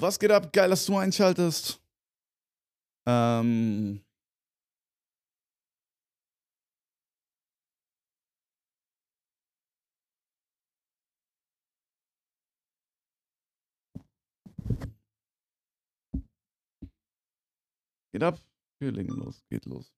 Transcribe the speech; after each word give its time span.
Was 0.00 0.16
geht 0.18 0.30
ab? 0.30 0.52
Geil, 0.52 0.70
dass 0.70 0.86
du 0.86 0.96
einschaltest. 0.96 1.80
Ähm. 3.04 4.00
Geht 18.12 18.22
ab. 18.22 18.38
Wir 18.80 18.92
legen 18.92 19.14
los. 19.16 19.42
Geht 19.50 19.66
los. 19.66 19.92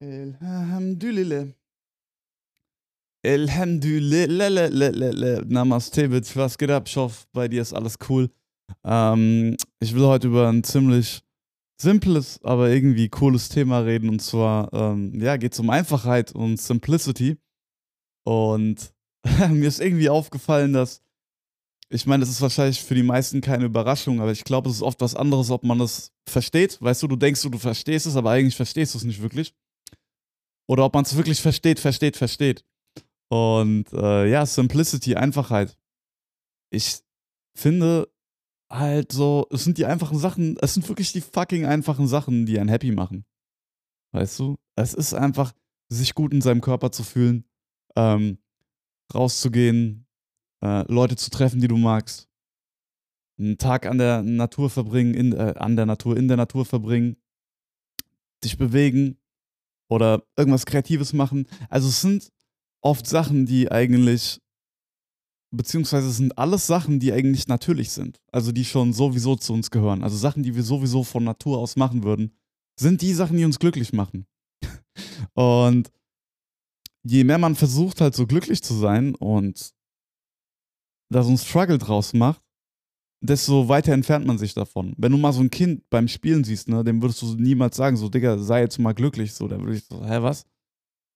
Elhamdülillah. 0.00 1.57
Elhamdülillah. 3.28 5.42
Namaste, 5.46 6.08
bitch. 6.08 6.34
Was 6.34 6.56
geht 6.56 6.70
ab? 6.70 6.84
Ich 6.86 6.96
hoffe, 6.96 7.26
bei 7.34 7.46
dir 7.46 7.60
ist 7.60 7.74
alles 7.74 7.96
cool. 8.08 8.30
Ähm, 8.84 9.54
ich 9.80 9.94
will 9.94 10.06
heute 10.06 10.28
über 10.28 10.48
ein 10.48 10.64
ziemlich 10.64 11.20
simples, 11.78 12.40
aber 12.42 12.70
irgendwie 12.70 13.10
cooles 13.10 13.50
Thema 13.50 13.80
reden. 13.80 14.08
Und 14.08 14.22
zwar, 14.22 14.72
ähm, 14.72 15.20
ja, 15.20 15.36
geht 15.36 15.52
es 15.52 15.60
um 15.60 15.68
Einfachheit 15.68 16.32
und 16.32 16.58
Simplicity. 16.58 17.36
Und 18.24 18.94
mir 19.50 19.68
ist 19.68 19.80
irgendwie 19.80 20.08
aufgefallen, 20.08 20.72
dass, 20.72 21.02
ich 21.90 22.06
meine, 22.06 22.22
das 22.22 22.30
ist 22.30 22.40
wahrscheinlich 22.40 22.82
für 22.82 22.94
die 22.94 23.02
meisten 23.02 23.42
keine 23.42 23.66
Überraschung, 23.66 24.22
aber 24.22 24.32
ich 24.32 24.44
glaube, 24.44 24.70
es 24.70 24.76
ist 24.76 24.82
oft 24.82 25.02
was 25.02 25.14
anderes, 25.14 25.50
ob 25.50 25.64
man 25.64 25.78
das 25.78 26.12
versteht. 26.26 26.80
Weißt 26.80 27.02
du, 27.02 27.08
du 27.08 27.16
denkst, 27.16 27.42
du 27.42 27.58
verstehst 27.58 28.06
es, 28.06 28.16
aber 28.16 28.30
eigentlich 28.30 28.56
verstehst 28.56 28.94
du 28.94 28.98
es 28.98 29.04
nicht 29.04 29.20
wirklich. 29.20 29.54
Oder 30.66 30.86
ob 30.86 30.94
man 30.94 31.04
es 31.04 31.14
wirklich 31.14 31.42
versteht, 31.42 31.78
versteht, 31.78 32.16
versteht. 32.16 32.64
Und 33.28 33.92
äh, 33.92 34.28
ja, 34.30 34.46
Simplicity, 34.46 35.16
Einfachheit. 35.16 35.78
Ich 36.70 37.02
finde 37.54 38.10
halt 38.70 39.12
so, 39.12 39.46
es 39.50 39.64
sind 39.64 39.78
die 39.78 39.86
einfachen 39.86 40.18
Sachen, 40.18 40.56
es 40.60 40.74
sind 40.74 40.88
wirklich 40.88 41.12
die 41.12 41.20
fucking 41.20 41.66
einfachen 41.66 42.06
Sachen, 42.06 42.46
die 42.46 42.58
einen 42.58 42.68
happy 42.68 42.92
machen. 42.92 43.24
Weißt 44.12 44.38
du? 44.38 44.56
Es 44.76 44.94
ist 44.94 45.14
einfach, 45.14 45.52
sich 45.90 46.14
gut 46.14 46.32
in 46.32 46.40
seinem 46.40 46.60
Körper 46.60 46.92
zu 46.92 47.02
fühlen, 47.02 47.44
ähm, 47.96 48.38
rauszugehen, 49.14 50.06
äh, 50.62 50.90
Leute 50.92 51.16
zu 51.16 51.30
treffen, 51.30 51.60
die 51.60 51.68
du 51.68 51.76
magst, 51.76 52.28
einen 53.38 53.58
Tag 53.58 53.86
an 53.86 53.98
der 53.98 54.22
Natur 54.22 54.68
verbringen, 54.70 55.14
in, 55.14 55.32
äh, 55.32 55.54
an 55.56 55.76
der 55.76 55.86
Natur, 55.86 56.16
in 56.16 56.28
der 56.28 56.36
Natur 56.36 56.64
verbringen, 56.64 57.16
dich 58.44 58.58
bewegen 58.58 59.18
oder 59.88 60.24
irgendwas 60.36 60.66
Kreatives 60.66 61.12
machen. 61.12 61.46
Also 61.68 61.88
es 61.88 62.00
sind 62.00 62.32
oft 62.82 63.06
Sachen, 63.06 63.46
die 63.46 63.70
eigentlich, 63.70 64.40
beziehungsweise 65.54 66.10
sind 66.10 66.36
alles 66.38 66.66
Sachen, 66.66 67.00
die 67.00 67.12
eigentlich 67.12 67.48
natürlich 67.48 67.90
sind. 67.90 68.20
Also 68.32 68.52
die 68.52 68.64
schon 68.64 68.92
sowieso 68.92 69.36
zu 69.36 69.52
uns 69.52 69.70
gehören. 69.70 70.02
Also 70.02 70.16
Sachen, 70.16 70.42
die 70.42 70.54
wir 70.54 70.62
sowieso 70.62 71.04
von 71.04 71.24
Natur 71.24 71.58
aus 71.58 71.76
machen 71.76 72.02
würden, 72.02 72.32
sind 72.78 73.02
die 73.02 73.12
Sachen, 73.14 73.36
die 73.36 73.44
uns 73.44 73.58
glücklich 73.58 73.92
machen. 73.92 74.26
Und 75.34 75.90
je 77.02 77.24
mehr 77.24 77.38
man 77.38 77.54
versucht 77.54 78.00
halt 78.00 78.14
so 78.14 78.26
glücklich 78.26 78.62
zu 78.62 78.74
sein 78.74 79.14
und 79.14 79.72
da 81.10 81.22
so 81.22 81.30
ein 81.30 81.38
Struggle 81.38 81.78
draus 81.78 82.12
macht, 82.12 82.42
desto 83.20 83.68
weiter 83.68 83.92
entfernt 83.92 84.26
man 84.26 84.38
sich 84.38 84.54
davon. 84.54 84.94
Wenn 84.98 85.12
du 85.12 85.18
mal 85.18 85.32
so 85.32 85.40
ein 85.40 85.50
Kind 85.50 85.88
beim 85.90 86.06
Spielen 86.06 86.44
siehst, 86.44 86.68
ne, 86.68 86.84
dem 86.84 87.00
würdest 87.02 87.22
du 87.22 87.34
niemals 87.34 87.76
sagen, 87.76 87.96
so, 87.96 88.08
Digga, 88.08 88.38
sei 88.38 88.60
jetzt 88.60 88.78
mal 88.78 88.92
glücklich, 88.92 89.32
so, 89.32 89.48
da 89.48 89.58
würde 89.58 89.76
ich 89.76 89.84
so, 89.84 90.04
hä, 90.04 90.22
was? 90.22 90.44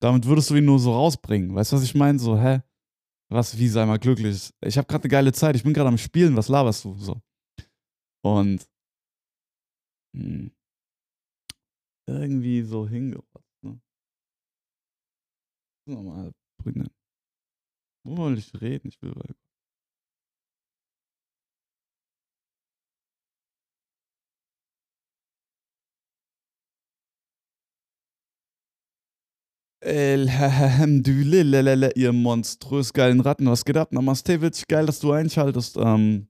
Damit 0.02 0.26
würdest 0.26 0.50
du 0.50 0.56
ihn 0.56 0.64
nur 0.64 0.80
so 0.80 0.92
rausbringen. 0.92 1.54
Weißt 1.54 1.70
du, 1.70 1.76
was 1.76 1.84
ich 1.84 1.94
meine? 1.94 2.18
So, 2.18 2.36
hä? 2.36 2.62
Was, 3.30 3.56
wie 3.56 3.68
sei 3.68 3.86
mal 3.86 4.00
glücklich? 4.00 4.50
Ich 4.60 4.76
habe 4.76 4.88
gerade 4.88 5.04
eine 5.04 5.10
geile 5.10 5.32
Zeit, 5.32 5.54
ich 5.54 5.62
bin 5.62 5.72
gerade 5.72 5.88
am 5.88 5.96
Spielen, 5.96 6.36
was 6.36 6.48
laberst 6.48 6.84
du? 6.84 6.98
So. 6.98 7.22
Und 8.24 8.68
mh, 10.12 10.24
hm, 10.24 10.52
irgendwie 12.08 12.62
so 12.62 12.88
hingerotzt, 12.88 13.62
ne? 13.62 13.80
Nochmal 15.86 16.32
bringen. 16.58 16.90
Wo 18.04 18.16
wollte 18.16 18.40
ich 18.40 18.60
reden? 18.60 18.88
Ich 18.88 19.00
will 19.02 19.14
weil 19.14 19.36
Alhamdulillah, 29.84 31.90
ihr 31.96 32.12
monströs 32.12 32.92
geilen 32.92 33.20
Ratten. 33.20 33.46
Was 33.46 33.64
geht 33.64 33.76
ab? 33.76 33.92
Namastevich, 33.92 34.68
geil, 34.68 34.86
dass 34.86 35.00
du 35.00 35.10
einschaltest. 35.10 35.76
Ähm, 35.76 36.28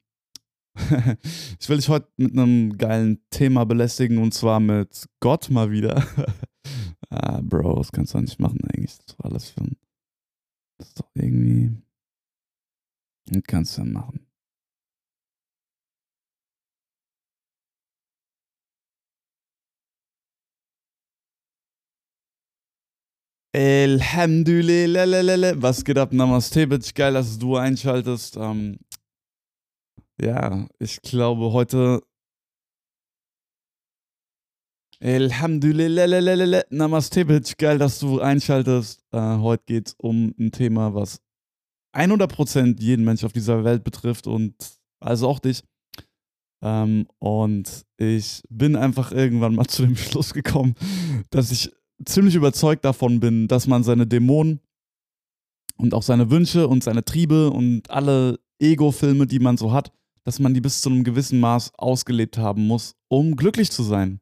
ich 1.61 1.69
will 1.69 1.77
dich 1.77 1.91
heute 1.91 2.09
mit 2.17 2.33
einem 2.33 2.79
geilen 2.79 3.23
Thema 3.29 3.67
belästigen 3.67 4.19
und 4.19 4.33
zwar 4.33 4.59
mit 4.59 5.07
Gott 5.21 5.51
mal 5.51 5.71
wieder. 5.71 6.03
ah, 7.11 7.43
Bro, 7.43 7.77
das 7.77 7.93
kannst 7.93 8.15
du 8.15 8.21
nicht 8.21 8.41
machen 8.41 8.61
eigentlich. 8.73 8.97
Das 8.97 9.01
ist 9.01 9.19
doch 9.19 9.25
alles 9.25 9.51
für 9.51 9.61
ein. 9.61 9.77
Das 10.79 10.89
ist 10.89 11.01
doch 11.01 11.11
irgendwie. 11.15 11.77
Das 13.27 13.43
kannst 13.47 13.77
du 13.77 13.83
ja 13.83 13.87
machen. 13.87 14.27
Alhamdulillah. 23.55 25.61
Was 25.61 25.85
geht 25.85 25.99
ab? 25.99 26.15
Namaste, 26.15 26.67
bitch. 26.67 26.95
Geil, 26.95 27.13
dass 27.13 27.39
du 27.39 27.57
einschaltest. 27.57 28.39
Ähm, 28.39 28.79
ja, 30.19 30.67
ich 30.79 31.03
glaube 31.03 31.53
heute. 31.53 32.03
Alhamdulillah. 35.01 36.62
Namaste, 36.71 37.27
bitch. 37.27 37.59
Geil, 37.59 37.77
dass 37.77 37.99
du 37.99 38.21
einschaltest. 38.21 39.05
Äh, 39.12 39.19
heute 39.19 39.65
geht 39.67 39.89
es 39.89 39.95
um 39.99 40.35
ein 40.39 40.51
Thema, 40.51 40.95
was 40.95 41.21
100% 41.95 42.81
jeden 42.81 43.05
Mensch 43.05 43.23
auf 43.23 43.35
dieser 43.35 43.65
Welt 43.65 43.85
betrifft 43.85 44.27
und 44.27 44.55
also 44.99 45.29
auch 45.29 45.41
dich. 45.41 45.62
Ähm, 46.62 47.07
und 47.19 47.85
ich 47.99 48.43
bin 48.49 48.77
einfach 48.77 49.12
irgendwann 49.12 49.57
mal 49.57 49.67
zu 49.67 49.83
dem 49.83 49.97
Schluss 49.97 50.33
gekommen, 50.33 50.75
dass 51.29 51.53
ich 51.53 51.71
ziemlich 52.05 52.35
überzeugt 52.35 52.85
davon 52.85 53.21
bin, 53.21 53.49
dass 53.49 53.67
man 53.67 53.83
seine 53.83 54.07
Dämonen 54.07 54.61
und 55.77 55.95
auch 55.95 56.03
seine 56.03 56.31
Wünsche 56.31 56.69
und 56.69 56.85
seine 56.85 57.05
Triebe 57.05 57.51
und 57.51 57.91
alle 57.91 58.39
Ego-Filme, 58.61 59.27
die 59.27 59.39
man 59.39 59.57
so 59.57 59.73
hat, 59.73 59.93
dass 60.25 60.39
man 60.39 60.55
die 60.55 60.61
bis 60.61 60.81
zu 60.81 60.91
einem 60.91 61.05
gewissen 61.05 61.41
Maß 61.41 61.73
ausgelebt 61.77 62.39
haben 62.39 62.67
muss, 62.67 62.95
um 63.09 63.37
glücklich 63.37 63.71
zu 63.71 63.83
sein. 63.83 64.21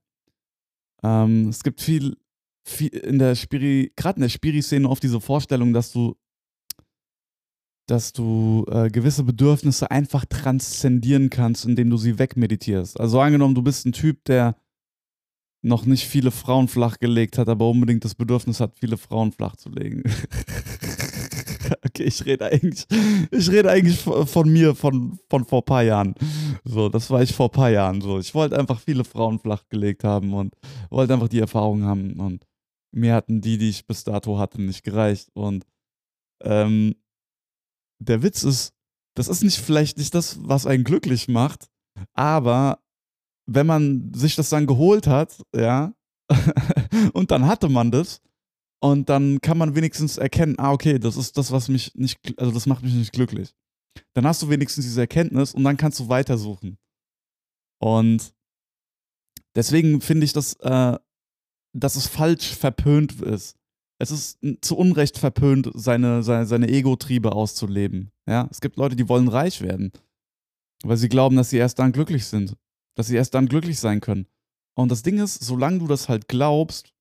Ähm, 1.03 1.49
es 1.49 1.63
gibt 1.63 1.81
viel, 1.81 2.17
viel 2.65 2.89
in 2.89 3.19
der 3.19 3.35
Spiri, 3.35 3.93
gerade 3.97 4.17
in 4.17 4.23
der 4.23 4.29
Spiri-Szene 4.29 4.89
oft 4.89 5.03
diese 5.03 5.21
Vorstellung, 5.21 5.73
dass 5.73 5.93
du, 5.93 6.17
dass 7.87 8.13
du 8.13 8.65
äh, 8.71 8.89
gewisse 8.89 9.25
Bedürfnisse 9.25 9.91
einfach 9.91 10.25
transzendieren 10.25 11.29
kannst, 11.29 11.65
indem 11.67 11.91
du 11.91 11.97
sie 11.97 12.19
wegmeditierst. 12.19 12.99
Also 12.99 13.21
angenommen, 13.21 13.55
du 13.55 13.63
bist 13.63 13.85
ein 13.87 13.93
Typ, 13.93 14.25
der 14.25 14.57
noch 15.63 15.85
nicht 15.85 16.07
viele 16.07 16.31
Frauen 16.31 16.69
flachgelegt 16.69 17.39
hat, 17.39 17.49
aber 17.49 17.69
unbedingt 17.69 18.05
das 18.05 18.15
Bedürfnis 18.15 18.61
hat, 18.61 18.75
viele 18.79 18.97
Frauen 18.97 19.33
flach 19.33 19.57
zu 19.57 19.69
legen. 19.69 20.03
okay, 21.85 22.05
ich 22.05 22.25
rede 22.25 22.47
eigentlich, 22.47 22.87
ich 23.31 23.51
rede 23.51 23.71
eigentlich 23.71 23.99
von 24.01 24.51
mir 24.51 24.75
von, 24.75 25.19
von 25.29 25.45
vor 25.45 25.61
ein 25.61 25.65
paar 25.65 25.83
Jahren. 25.83 26.15
So, 26.65 26.89
das 26.89 27.11
war 27.11 27.23
ich 27.23 27.35
vor 27.35 27.49
ein 27.49 27.53
paar 27.53 27.71
Jahren 27.71 28.01
so. 28.01 28.19
Ich 28.19 28.35
wollte 28.35 28.59
einfach 28.59 28.81
viele 28.81 29.05
Frauen 29.05 29.39
flachgelegt 29.39 30.05
haben 30.05 30.33
und 30.33 30.55
wollte 30.89 31.13
einfach 31.13 31.29
die 31.29 31.41
Erfahrung 31.41 31.85
haben 31.85 32.19
und 32.19 32.47
mir 32.93 33.15
hatten 33.15 33.41
die, 33.41 33.59
die 33.59 33.69
ich 33.69 33.87
bis 33.87 34.05
dato 34.05 34.39
hatte, 34.39 34.61
nicht 34.61 34.83
gereicht. 34.83 35.29
Und 35.35 35.65
ähm, 36.43 36.97
der 38.01 38.23
Witz 38.23 38.43
ist, 38.43 38.73
das 39.15 39.29
ist 39.29 39.43
nicht 39.43 39.59
vielleicht 39.59 39.99
nicht 39.99 40.15
das, 40.15 40.39
was 40.43 40.67
einen 40.67 40.85
glücklich 40.85 41.29
macht, 41.29 41.69
aber 42.15 42.81
wenn 43.53 43.67
man 43.67 44.13
sich 44.15 44.37
das 44.37 44.49
dann 44.49 44.67
geholt 44.67 45.09
hat, 45.09 45.43
ja, 45.55 45.93
und 47.13 47.33
dann 47.33 47.47
hatte 47.47 47.69
man 47.69 47.91
das, 47.91 48.23
und 48.81 49.09
dann 49.09 49.41
kann 49.41 49.59
man 49.59 49.75
wenigstens 49.75 50.19
erkennen, 50.19 50.55
ah, 50.59 50.73
okay, 50.73 50.99
das 51.01 51.17
ist 51.17 51.37
das, 51.37 51.51
was 51.51 51.69
mich 51.69 51.95
nicht, 51.97 52.21
also 52.39 52.53
das 52.53 52.67
macht 52.67 52.85
mich 52.85 52.95
nicht 52.95 53.13
glücklich. 53.13 53.53
Dann 54.15 54.25
hast 54.25 54.41
du 54.41 54.49
wenigstens 54.49 54.85
diese 54.85 55.01
Erkenntnis 55.01 55.53
und 55.53 55.65
dann 55.65 55.77
kannst 55.77 55.99
du 55.99 56.09
weitersuchen. 56.09 56.79
Und 57.83 58.33
deswegen 59.57 60.01
finde 60.01 60.25
ich, 60.25 60.33
dass, 60.33 60.55
äh, 60.61 60.97
dass 61.77 61.97
es 61.97 62.07
falsch 62.07 62.55
verpönt 62.55 63.21
ist. 63.21 63.57
Es 63.99 64.13
ist 64.13 64.39
zu 64.63 64.79
Unrecht 64.79 65.19
verpönt, 65.19 65.71
seine, 65.75 66.23
seine, 66.23 66.47
seine 66.47 66.69
Ego-Triebe 66.69 67.33
auszuleben. 67.33 68.13
Ja? 68.27 68.49
Es 68.51 68.61
gibt 68.61 68.77
Leute, 68.77 68.97
die 68.97 69.09
wollen 69.09 69.29
reich 69.29 69.61
werden, 69.61 69.91
weil 70.85 70.97
sie 70.97 71.09
glauben, 71.09 71.37
dass 71.37 71.51
sie 71.51 71.59
erst 71.59 71.81
dann 71.81 71.93
glücklich 71.93 72.25
sind 72.27 72.57
dass 73.01 73.07
sie 73.07 73.17
erst 73.17 73.33
dann 73.33 73.49
glücklich 73.49 73.81
sein 73.81 74.01
können. 74.01 74.27
Und 74.75 74.91
das 74.91 75.03
Ding 75.03 75.19
ist, 75.19 75.43
solange 75.43 75.79
du 75.79 75.87
das 75.87 76.11
halt 76.11 76.29
glaubst, 76.29 76.93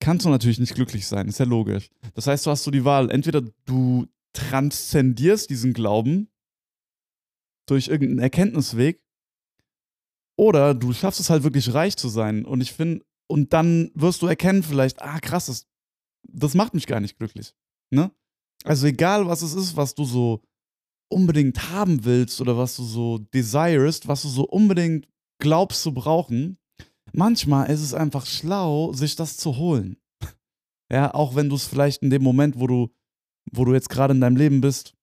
kannst 0.00 0.24
du 0.24 0.30
natürlich 0.30 0.58
nicht 0.58 0.74
glücklich 0.74 1.06
sein, 1.06 1.28
ist 1.28 1.38
ja 1.38 1.44
logisch. 1.44 1.90
Das 2.14 2.26
heißt, 2.26 2.46
du 2.46 2.50
hast 2.50 2.64
so 2.64 2.70
die 2.70 2.86
Wahl, 2.86 3.10
entweder 3.10 3.42
du 3.66 4.08
transzendierst 4.32 5.50
diesen 5.50 5.74
Glauben 5.74 6.28
durch 7.66 7.88
irgendeinen 7.88 8.20
Erkenntnisweg. 8.20 9.02
Oder 10.36 10.72
du 10.72 10.94
schaffst 10.94 11.20
es 11.20 11.28
halt 11.28 11.42
wirklich 11.42 11.74
reich 11.74 11.98
zu 11.98 12.08
sein. 12.08 12.46
Und 12.46 12.62
ich 12.62 12.72
finde, 12.72 13.04
und 13.26 13.52
dann 13.52 13.90
wirst 13.94 14.22
du 14.22 14.26
erkennen 14.26 14.62
vielleicht, 14.62 15.02
ah 15.02 15.20
krass, 15.20 15.46
das, 15.46 15.66
das 16.22 16.54
macht 16.54 16.72
mich 16.72 16.86
gar 16.86 17.00
nicht 17.00 17.18
glücklich. 17.18 17.54
Ne? 17.90 18.10
Also 18.64 18.86
egal, 18.86 19.26
was 19.26 19.42
es 19.42 19.52
ist, 19.52 19.76
was 19.76 19.94
du 19.94 20.06
so 20.06 20.42
unbedingt 21.12 21.70
haben 21.70 22.04
willst 22.04 22.40
oder 22.40 22.56
was 22.58 22.76
du 22.76 22.84
so 22.84 23.18
desirest, 23.18 24.08
was 24.08 24.22
du 24.22 24.28
so 24.28 24.44
unbedingt 24.44 25.06
glaubst 25.38 25.82
zu 25.82 25.92
brauchen, 25.92 26.58
manchmal 27.12 27.70
ist 27.70 27.80
es 27.80 27.94
einfach 27.94 28.26
schlau, 28.26 28.92
sich 28.92 29.16
das 29.16 29.36
zu 29.36 29.56
holen. 29.56 29.96
Ja, 30.90 31.14
auch 31.14 31.34
wenn 31.34 31.48
du 31.48 31.56
es 31.56 31.66
vielleicht 31.66 32.02
in 32.02 32.10
dem 32.10 32.22
Moment, 32.22 32.58
wo 32.58 32.66
du, 32.66 32.90
wo 33.50 33.64
du 33.64 33.72
jetzt 33.72 33.88
gerade 33.88 34.12
in 34.12 34.20
deinem 34.20 34.36
Leben 34.36 34.60
bist, 34.60 34.94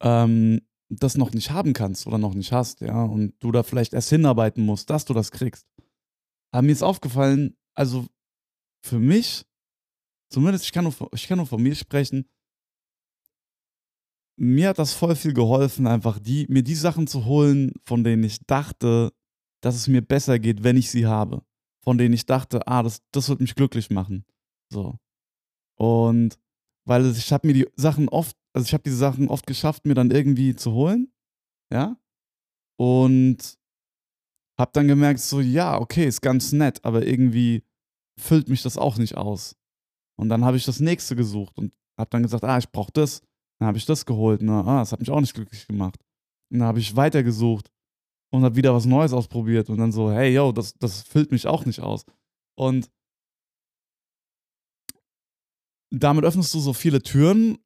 ähm, 0.00 0.60
das 0.88 1.16
noch 1.16 1.32
nicht 1.32 1.50
haben 1.50 1.72
kannst 1.72 2.06
oder 2.06 2.18
noch 2.18 2.34
nicht 2.34 2.52
hast, 2.52 2.80
ja, 2.80 3.02
und 3.02 3.34
du 3.40 3.50
da 3.50 3.62
vielleicht 3.62 3.94
erst 3.94 4.10
hinarbeiten 4.10 4.64
musst, 4.64 4.88
dass 4.88 5.04
du 5.04 5.14
das 5.14 5.32
kriegst. 5.32 5.66
Aber 6.52 6.62
mir 6.62 6.72
ist 6.72 6.82
aufgefallen, 6.82 7.56
also 7.74 8.06
für 8.84 9.00
mich, 9.00 9.44
zumindest 10.30 10.64
ich 10.64 10.72
kann 10.72 10.84
nur, 10.84 10.94
ich 11.12 11.26
kann 11.26 11.38
nur 11.38 11.46
von 11.46 11.62
mir 11.62 11.74
sprechen, 11.74 12.28
mir 14.36 14.68
hat 14.70 14.78
das 14.78 14.92
voll 14.92 15.16
viel 15.16 15.32
geholfen, 15.32 15.86
einfach 15.86 16.18
die, 16.18 16.46
mir 16.48 16.62
die 16.62 16.74
Sachen 16.74 17.06
zu 17.06 17.24
holen, 17.24 17.72
von 17.84 18.04
denen 18.04 18.24
ich 18.24 18.44
dachte, 18.46 19.12
dass 19.62 19.74
es 19.74 19.88
mir 19.88 20.02
besser 20.02 20.38
geht, 20.38 20.62
wenn 20.62 20.76
ich 20.76 20.90
sie 20.90 21.06
habe. 21.06 21.42
Von 21.82 21.98
denen 21.98 22.14
ich 22.14 22.26
dachte, 22.26 22.66
ah, 22.66 22.82
das, 22.82 23.00
das 23.12 23.28
wird 23.28 23.40
mich 23.40 23.54
glücklich 23.54 23.90
machen. 23.90 24.24
So. 24.72 24.98
Und 25.78 26.38
weil 26.84 27.06
ich 27.10 27.32
habe 27.32 27.46
mir 27.46 27.54
die 27.54 27.68
Sachen 27.76 28.08
oft, 28.08 28.36
also 28.52 28.66
ich 28.66 28.72
habe 28.72 28.82
diese 28.82 28.96
Sachen 28.96 29.28
oft 29.28 29.46
geschafft, 29.46 29.86
mir 29.86 29.94
dann 29.94 30.10
irgendwie 30.10 30.54
zu 30.54 30.72
holen. 30.72 31.12
Ja. 31.72 31.96
Und 32.78 33.58
habe 34.58 34.70
dann 34.72 34.88
gemerkt, 34.88 35.20
so, 35.20 35.40
ja, 35.40 35.78
okay, 35.78 36.06
ist 36.06 36.20
ganz 36.22 36.52
nett, 36.52 36.84
aber 36.84 37.06
irgendwie 37.06 37.64
füllt 38.18 38.48
mich 38.48 38.62
das 38.62 38.78
auch 38.78 38.98
nicht 38.98 39.16
aus. 39.16 39.56
Und 40.18 40.28
dann 40.28 40.44
habe 40.44 40.56
ich 40.56 40.64
das 40.64 40.80
nächste 40.80 41.16
gesucht 41.16 41.58
und 41.58 41.74
habe 41.98 42.10
dann 42.10 42.22
gesagt, 42.22 42.44
ah, 42.44 42.58
ich 42.58 42.70
brauche 42.70 42.92
das. 42.92 43.22
Dann 43.58 43.68
habe 43.68 43.78
ich 43.78 43.86
das 43.86 44.06
geholt. 44.06 44.42
Na, 44.42 44.60
ah, 44.64 44.78
das 44.80 44.92
hat 44.92 45.00
mich 45.00 45.10
auch 45.10 45.20
nicht 45.20 45.34
glücklich 45.34 45.66
gemacht. 45.66 45.98
Und 46.50 46.60
dann 46.60 46.68
habe 46.68 46.78
ich 46.78 46.96
weitergesucht 46.96 47.70
und 48.32 48.44
habe 48.44 48.56
wieder 48.56 48.74
was 48.74 48.86
Neues 48.86 49.12
ausprobiert 49.12 49.70
und 49.70 49.78
dann 49.78 49.92
so, 49.92 50.10
hey, 50.10 50.32
yo, 50.34 50.52
das, 50.52 50.74
das 50.74 51.02
füllt 51.02 51.32
mich 51.32 51.46
auch 51.46 51.64
nicht 51.64 51.80
aus. 51.80 52.04
Und 52.58 52.90
damit 55.90 56.24
öffnest 56.24 56.52
du 56.54 56.60
so 56.60 56.72
viele 56.72 57.02
Türen 57.02 57.58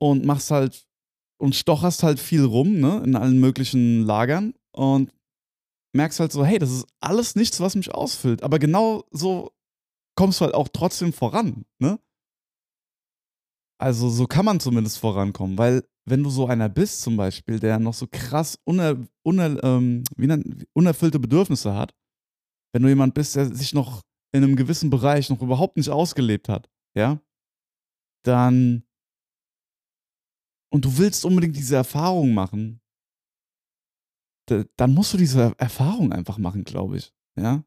und 0.00 0.24
machst 0.24 0.50
halt 0.50 0.86
und 1.38 1.54
stocherst 1.54 2.02
halt 2.02 2.20
viel 2.20 2.44
rum, 2.44 2.80
ne, 2.80 3.02
in 3.04 3.16
allen 3.16 3.40
möglichen 3.40 4.02
Lagern 4.02 4.54
und 4.72 5.12
merkst 5.94 6.20
halt 6.20 6.32
so, 6.32 6.44
hey, 6.44 6.58
das 6.58 6.70
ist 6.70 6.86
alles 7.00 7.34
nichts, 7.34 7.60
was 7.60 7.74
mich 7.74 7.92
ausfüllt. 7.92 8.42
Aber 8.42 8.58
genau 8.58 9.04
so 9.10 9.50
kommst 10.16 10.40
du 10.40 10.44
halt 10.44 10.54
auch 10.54 10.68
trotzdem 10.68 11.12
voran, 11.12 11.64
ne? 11.78 11.98
Also 13.80 14.10
so 14.10 14.26
kann 14.26 14.44
man 14.44 14.60
zumindest 14.60 14.98
vorankommen, 14.98 15.56
weil 15.56 15.82
wenn 16.04 16.22
du 16.22 16.28
so 16.28 16.46
einer 16.46 16.68
bist 16.68 17.00
zum 17.00 17.16
Beispiel, 17.16 17.58
der 17.58 17.78
noch 17.78 17.94
so 17.94 18.06
krass 18.06 18.58
uner, 18.64 18.96
uner, 19.22 19.62
ähm, 19.64 20.04
nennt, 20.16 20.66
unerfüllte 20.74 21.18
Bedürfnisse 21.18 21.74
hat, 21.74 21.94
wenn 22.74 22.82
du 22.82 22.88
jemand 22.88 23.14
bist, 23.14 23.36
der 23.36 23.54
sich 23.54 23.72
noch 23.72 24.02
in 24.32 24.44
einem 24.44 24.54
gewissen 24.54 24.90
Bereich 24.90 25.30
noch 25.30 25.40
überhaupt 25.40 25.78
nicht 25.78 25.88
ausgelebt 25.88 26.50
hat, 26.50 26.68
ja, 26.94 27.20
dann 28.22 28.84
und 30.70 30.84
du 30.84 30.98
willst 30.98 31.24
unbedingt 31.24 31.56
diese 31.56 31.76
Erfahrung 31.76 32.34
machen, 32.34 32.82
dann 34.76 34.92
musst 34.92 35.14
du 35.14 35.16
diese 35.16 35.54
Erfahrung 35.56 36.12
einfach 36.12 36.36
machen, 36.36 36.64
glaube 36.64 36.98
ich, 36.98 37.14
ja. 37.34 37.64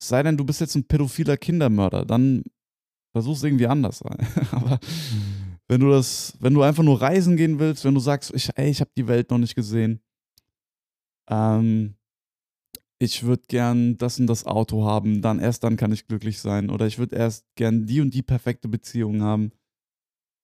sei 0.00 0.22
denn, 0.22 0.36
du 0.36 0.44
bist 0.44 0.60
jetzt 0.60 0.76
ein 0.76 0.86
pädophiler 0.86 1.36
Kindermörder, 1.36 2.04
dann 2.04 2.44
Versuch's 3.14 3.44
irgendwie 3.44 3.68
anders. 3.68 4.02
Aber 4.50 4.80
wenn 5.68 5.80
du 5.80 5.88
das, 5.88 6.36
wenn 6.40 6.52
du 6.52 6.62
einfach 6.62 6.82
nur 6.82 7.00
reisen 7.00 7.36
gehen 7.36 7.60
willst, 7.60 7.84
wenn 7.84 7.94
du 7.94 8.00
sagst, 8.00 8.34
ich, 8.34 8.50
ey, 8.56 8.68
ich 8.68 8.80
habe 8.80 8.90
die 8.96 9.06
Welt 9.06 9.30
noch 9.30 9.38
nicht 9.38 9.54
gesehen, 9.54 10.02
ähm, 11.30 11.94
ich 12.98 13.22
würde 13.22 13.44
gern 13.46 13.96
das 13.98 14.18
und 14.18 14.26
das 14.26 14.46
Auto 14.46 14.84
haben, 14.84 15.22
dann 15.22 15.38
erst 15.38 15.62
dann 15.62 15.76
kann 15.76 15.92
ich 15.92 16.08
glücklich 16.08 16.40
sein. 16.40 16.70
Oder 16.70 16.88
ich 16.88 16.98
würde 16.98 17.14
erst 17.14 17.46
gern 17.54 17.86
die 17.86 18.00
und 18.00 18.12
die 18.14 18.22
perfekte 18.22 18.66
Beziehung 18.66 19.22
haben. 19.22 19.52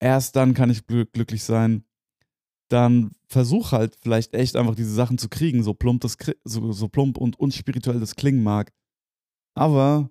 Erst 0.00 0.36
dann 0.36 0.54
kann 0.54 0.70
ich 0.70 0.86
gl 0.86 1.06
glücklich 1.06 1.42
sein. 1.42 1.84
Dann 2.68 3.10
versuch 3.26 3.72
halt 3.72 3.96
vielleicht 4.00 4.32
echt 4.34 4.54
einfach 4.54 4.76
diese 4.76 4.94
Sachen 4.94 5.18
zu 5.18 5.28
kriegen, 5.28 5.64
so 5.64 5.74
plump, 5.74 6.02
das, 6.02 6.16
so, 6.44 6.70
so 6.70 6.86
plump 6.86 7.18
und 7.18 7.38
unspirituell 7.38 7.98
das 7.98 8.14
klingen 8.14 8.44
mag. 8.44 8.72
Aber 9.56 10.10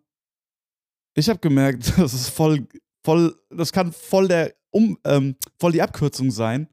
ich 1.15 1.29
habe 1.29 1.39
gemerkt, 1.39 1.93
das 1.97 2.13
ist 2.13 2.29
voll, 2.29 2.67
voll, 3.03 3.39
das 3.49 3.71
kann 3.71 3.91
voll 3.91 4.27
der, 4.27 4.55
um, 4.71 4.97
ähm, 5.05 5.35
voll 5.59 5.71
die 5.71 5.81
Abkürzung 5.81 6.31
sein, 6.31 6.67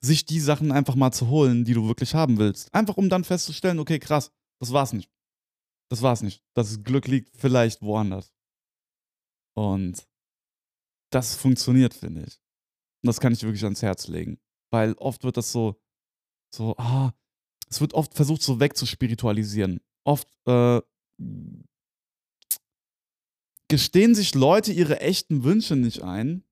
sich 0.00 0.24
die 0.24 0.40
Sachen 0.40 0.72
einfach 0.72 0.94
mal 0.94 1.12
zu 1.12 1.28
holen, 1.28 1.64
die 1.64 1.74
du 1.74 1.86
wirklich 1.86 2.14
haben 2.14 2.38
willst. 2.38 2.72
Einfach 2.74 2.96
um 2.96 3.08
dann 3.08 3.24
festzustellen, 3.24 3.78
okay, 3.78 3.98
krass, 3.98 4.30
das 4.60 4.72
war's 4.72 4.92
nicht. 4.92 5.10
Das 5.90 6.02
war's 6.02 6.22
nicht. 6.22 6.42
Das 6.54 6.82
Glück 6.82 7.06
liegt 7.06 7.36
vielleicht 7.36 7.82
woanders. 7.82 8.32
Und 9.56 10.06
das 11.10 11.34
funktioniert, 11.34 11.94
finde 11.94 12.24
ich. 12.24 12.40
Und 13.02 13.08
das 13.08 13.20
kann 13.20 13.32
ich 13.32 13.42
wirklich 13.42 13.64
ans 13.64 13.82
Herz 13.82 14.06
legen. 14.08 14.38
Weil 14.70 14.92
oft 14.94 15.24
wird 15.24 15.36
das 15.36 15.50
so, 15.50 15.80
so, 16.54 16.76
ah, 16.76 17.12
es 17.68 17.80
wird 17.80 17.94
oft 17.94 18.14
versucht, 18.14 18.42
so 18.42 18.60
wegzuspiritualisieren. 18.60 19.80
Oft 20.04 20.28
äh, 20.46 20.80
gestehen 23.68 24.14
sich 24.14 24.34
Leute 24.34 24.72
ihre 24.72 25.00
echten 25.00 25.44
Wünsche 25.44 25.76
nicht 25.76 26.02
ein. 26.02 26.42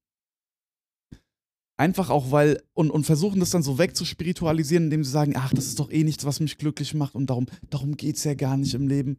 Einfach 1.78 2.08
auch, 2.08 2.30
weil, 2.30 2.62
und, 2.72 2.90
und 2.90 3.04
versuchen 3.04 3.40
das 3.40 3.50
dann 3.50 3.62
so 3.62 3.78
wegzuspiritualisieren, 3.78 4.84
indem 4.84 5.04
sie 5.04 5.10
sagen, 5.10 5.34
ach, 5.36 5.52
das 5.52 5.66
ist 5.66 5.78
doch 5.78 5.90
eh 5.90 6.04
nichts, 6.04 6.24
was 6.24 6.40
mich 6.40 6.56
glücklich 6.56 6.94
macht 6.94 7.14
und 7.14 7.28
darum, 7.28 7.46
darum 7.68 7.96
geht 7.96 8.16
es 8.16 8.24
ja 8.24 8.34
gar 8.34 8.56
nicht 8.56 8.72
im 8.72 8.88
Leben. 8.88 9.18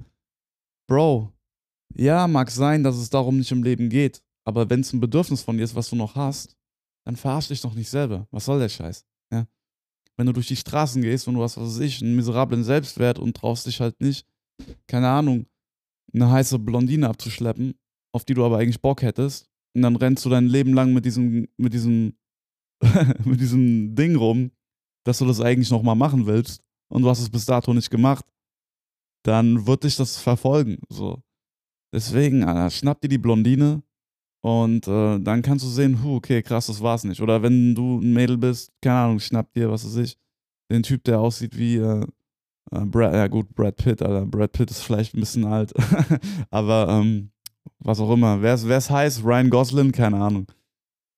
Bro, 0.88 1.32
ja, 1.94 2.28
mag 2.28 2.50
sein, 2.50 2.84
dass 2.84 2.98
es 2.98 3.10
darum 3.10 3.38
nicht 3.38 3.52
im 3.52 3.62
Leben 3.62 3.90
geht, 3.90 4.24
aber 4.44 4.70
wenn 4.70 4.80
es 4.80 4.92
ein 4.92 5.00
Bedürfnis 5.00 5.44
von 5.44 5.58
dir 5.58 5.64
ist, 5.64 5.76
was 5.76 5.90
du 5.90 5.96
noch 5.96 6.16
hast, 6.16 6.56
dann 7.06 7.16
verarsch 7.16 7.50
dich 7.50 7.62
doch 7.62 7.76
nicht 7.76 7.90
selber. 7.90 8.28
Was 8.32 8.46
soll 8.46 8.60
der 8.60 8.70
Scheiß? 8.70 9.06
Ja? 9.32 9.48
Wenn 10.16 10.26
du 10.26 10.34
durch 10.34 10.48
die 10.48 10.56
Straßen 10.56 11.02
gehst 11.02 11.28
und 11.28 11.36
du 11.36 11.44
hast, 11.44 11.58
was 11.58 11.76
weiß 11.76 11.80
ich, 11.80 12.02
einen 12.02 12.16
miserablen 12.16 12.64
Selbstwert 12.64 13.20
und 13.20 13.38
traust 13.38 13.68
dich 13.68 13.82
halt 13.82 14.02
nicht, 14.02 14.26
keine 14.88 15.10
Ahnung, 15.10 15.46
eine 16.14 16.30
heiße 16.32 16.58
Blondine 16.58 17.08
abzuschleppen, 17.08 17.76
auf 18.18 18.26
die 18.26 18.34
du 18.34 18.44
aber 18.44 18.58
eigentlich 18.58 18.82
Bock 18.82 19.04
hättest. 19.04 19.48
Und 19.76 19.84
dann 19.84 19.96
rennst 19.96 20.26
du 20.26 20.30
dein 20.30 20.48
Leben 20.48 20.74
lang 20.74 20.92
mit 20.92 21.06
diesem, 21.06 21.48
mit 21.56 21.72
diesem, 21.72 22.18
mit 23.24 23.40
diesem 23.40 23.96
Ding 23.96 24.16
rum, 24.16 24.52
dass 25.06 25.20
du 25.20 25.26
das 25.26 25.40
eigentlich 25.40 25.70
nochmal 25.70 25.96
machen 25.96 26.26
willst 26.26 26.64
und 26.90 27.04
du 27.04 27.10
hast 27.10 27.20
es 27.20 27.30
bis 27.30 27.46
dato 27.46 27.74
nicht 27.74 27.92
gemacht, 27.92 28.26
dann 29.24 29.68
wird 29.68 29.84
dich 29.84 29.96
das 29.96 30.18
verfolgen. 30.18 30.80
So. 30.90 31.22
Deswegen, 31.94 32.44
Alter, 32.44 32.72
schnapp 32.72 33.02
dir 33.02 33.08
die 33.08 33.20
Blondine 33.20 33.84
und 34.44 34.88
äh, 34.88 35.20
dann 35.20 35.44
kannst 35.44 35.64
du 35.64 35.70
sehen, 35.70 36.04
huh, 36.04 36.16
okay, 36.16 36.42
krass, 36.42 36.68
das 36.68 36.82
war's 36.82 37.04
nicht. 37.04 37.22
Oder 37.22 37.44
wenn 37.44 37.76
du 37.76 38.00
ein 38.00 38.14
Mädel 38.14 38.38
bist, 38.38 38.72
keine 38.82 38.98
Ahnung, 38.98 39.20
schnapp 39.20 39.54
dir, 39.54 39.70
was 39.70 39.86
weiß 39.86 39.98
ich, 39.98 40.18
den 40.72 40.84
Typ, 40.84 41.04
der 41.04 41.20
aussieht 41.20 41.56
wie, 41.56 41.76
äh, 41.78 42.06
äh, 42.72 42.86
Brad, 42.86 43.14
ja 43.14 43.28
gut, 43.28 43.54
Brad 43.56 43.76
Pitt, 43.78 44.02
Alter. 44.02 44.26
Brad 44.26 44.52
Pitt 44.52 44.72
ist 44.72 44.82
vielleicht 44.82 45.14
ein 45.14 45.20
bisschen 45.20 45.46
alt, 45.46 45.74
aber 46.50 46.88
ähm, 46.90 47.32
was 47.80 48.00
auch 48.00 48.12
immer. 48.12 48.42
Wer 48.42 48.54
es 48.54 48.90
heißt, 48.90 49.24
Ryan 49.24 49.50
Gosling, 49.50 49.92
keine 49.92 50.18
Ahnung. 50.18 50.48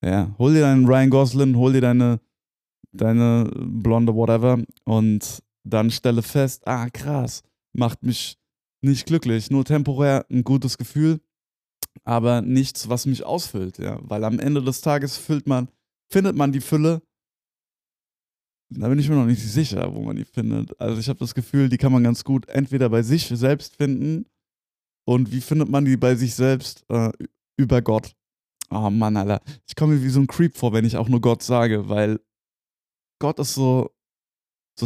Ja, 0.03 0.33
hol 0.37 0.53
dir 0.53 0.61
deinen 0.61 0.85
Ryan 0.85 1.09
Gosling, 1.09 1.55
hol 1.55 1.73
dir 1.73 1.81
deine, 1.81 2.19
deine 2.91 3.51
blonde 3.53 4.15
whatever 4.15 4.63
und 4.85 5.43
dann 5.63 5.91
stelle 5.91 6.21
fest, 6.21 6.67
ah 6.67 6.89
krass, 6.89 7.43
macht 7.73 8.03
mich 8.03 8.37
nicht 8.81 9.05
glücklich, 9.05 9.51
nur 9.51 9.65
temporär 9.65 10.25
ein 10.29 10.43
gutes 10.43 10.77
Gefühl, 10.77 11.19
aber 12.05 12.41
nichts, 12.41 12.87
was 12.87 13.05
mich 13.05 13.25
ausfüllt, 13.25 13.77
ja, 13.77 13.99
weil 14.01 14.23
am 14.23 14.39
Ende 14.39 14.63
des 14.63 14.79
Tages 14.79 15.17
füllt 15.17 15.47
man, 15.47 15.69
findet 16.09 16.35
man 16.35 16.51
die 16.53 16.61
Fülle. 16.61 17.01
Da 18.71 18.87
bin 18.87 18.99
ich 18.99 19.09
mir 19.09 19.15
noch 19.15 19.25
nicht 19.25 19.41
sicher, 19.41 19.93
wo 19.93 20.01
man 20.01 20.15
die 20.15 20.25
findet. 20.25 20.79
Also 20.79 20.99
ich 20.99 21.09
habe 21.09 21.19
das 21.19 21.33
Gefühl, 21.33 21.69
die 21.69 21.77
kann 21.77 21.91
man 21.91 22.03
ganz 22.03 22.23
gut 22.23 22.47
entweder 22.47 22.87
bei 22.89 23.01
sich 23.01 23.25
selbst 23.25 23.75
finden 23.75 24.27
und 25.09 25.31
wie 25.31 25.41
findet 25.41 25.69
man 25.69 25.85
die 25.85 25.97
bei 25.97 26.13
sich 26.13 26.35
selbst 26.35 26.85
äh, 26.87 27.11
über 27.57 27.81
Gott? 27.81 28.15
Oh 28.69 28.91
Mann, 28.91 29.17
Alter. 29.17 29.41
Ich 29.67 29.75
komme 29.75 29.95
mir 29.95 30.03
wie 30.03 30.09
so 30.09 30.19
ein 30.19 30.27
Creep 30.27 30.55
vor, 30.55 30.71
wenn 30.71 30.85
ich 30.85 30.97
auch 30.97 31.09
nur 31.09 31.19
Gott 31.19 31.41
sage, 31.41 31.89
weil 31.89 32.19
Gott 33.19 33.39
ist 33.39 33.55
so. 33.55 33.89
so 34.79 34.85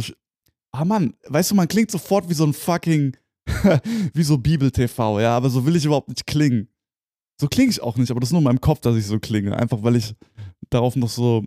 ah 0.72 0.86
Mann, 0.86 1.12
weißt 1.26 1.50
du, 1.50 1.54
man 1.54 1.68
klingt 1.68 1.90
sofort 1.90 2.30
wie 2.30 2.34
so 2.34 2.46
ein 2.46 2.54
fucking. 2.54 3.14
wie 4.14 4.22
so 4.22 4.38
Bibel-TV, 4.38 5.20
ja, 5.20 5.36
aber 5.36 5.50
so 5.50 5.66
will 5.66 5.76
ich 5.76 5.84
überhaupt 5.84 6.08
nicht 6.08 6.26
klingen. 6.26 6.70
So 7.38 7.46
klinge 7.46 7.70
ich 7.70 7.82
auch 7.82 7.98
nicht, 7.98 8.10
aber 8.10 8.20
das 8.20 8.30
ist 8.30 8.32
nur 8.32 8.40
in 8.40 8.44
meinem 8.44 8.62
Kopf, 8.62 8.80
dass 8.80 8.96
ich 8.96 9.06
so 9.06 9.20
klinge. 9.20 9.54
Einfach 9.54 9.82
weil 9.82 9.96
ich 9.96 10.14
darauf 10.70 10.96
noch 10.96 11.10
so 11.10 11.44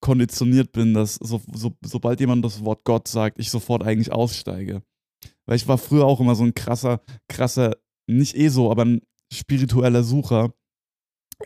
konditioniert 0.00 0.70
bin, 0.70 0.94
dass 0.94 1.16
so, 1.16 1.42
so, 1.52 1.72
sobald 1.84 2.20
jemand 2.20 2.44
das 2.44 2.64
Wort 2.64 2.84
Gott 2.84 3.08
sagt, 3.08 3.40
ich 3.40 3.50
sofort 3.50 3.82
eigentlich 3.82 4.12
aussteige. 4.12 4.84
Weil 5.46 5.56
ich 5.56 5.66
war 5.66 5.78
früher 5.78 6.04
auch 6.04 6.20
immer 6.20 6.36
so 6.36 6.44
ein 6.44 6.54
krasser, 6.54 7.00
krasser, 7.28 7.76
nicht 8.06 8.36
eh 8.36 8.48
so, 8.48 8.70
aber 8.70 8.84
ein 8.84 9.02
spiritueller 9.32 10.02
Sucher. 10.02 10.52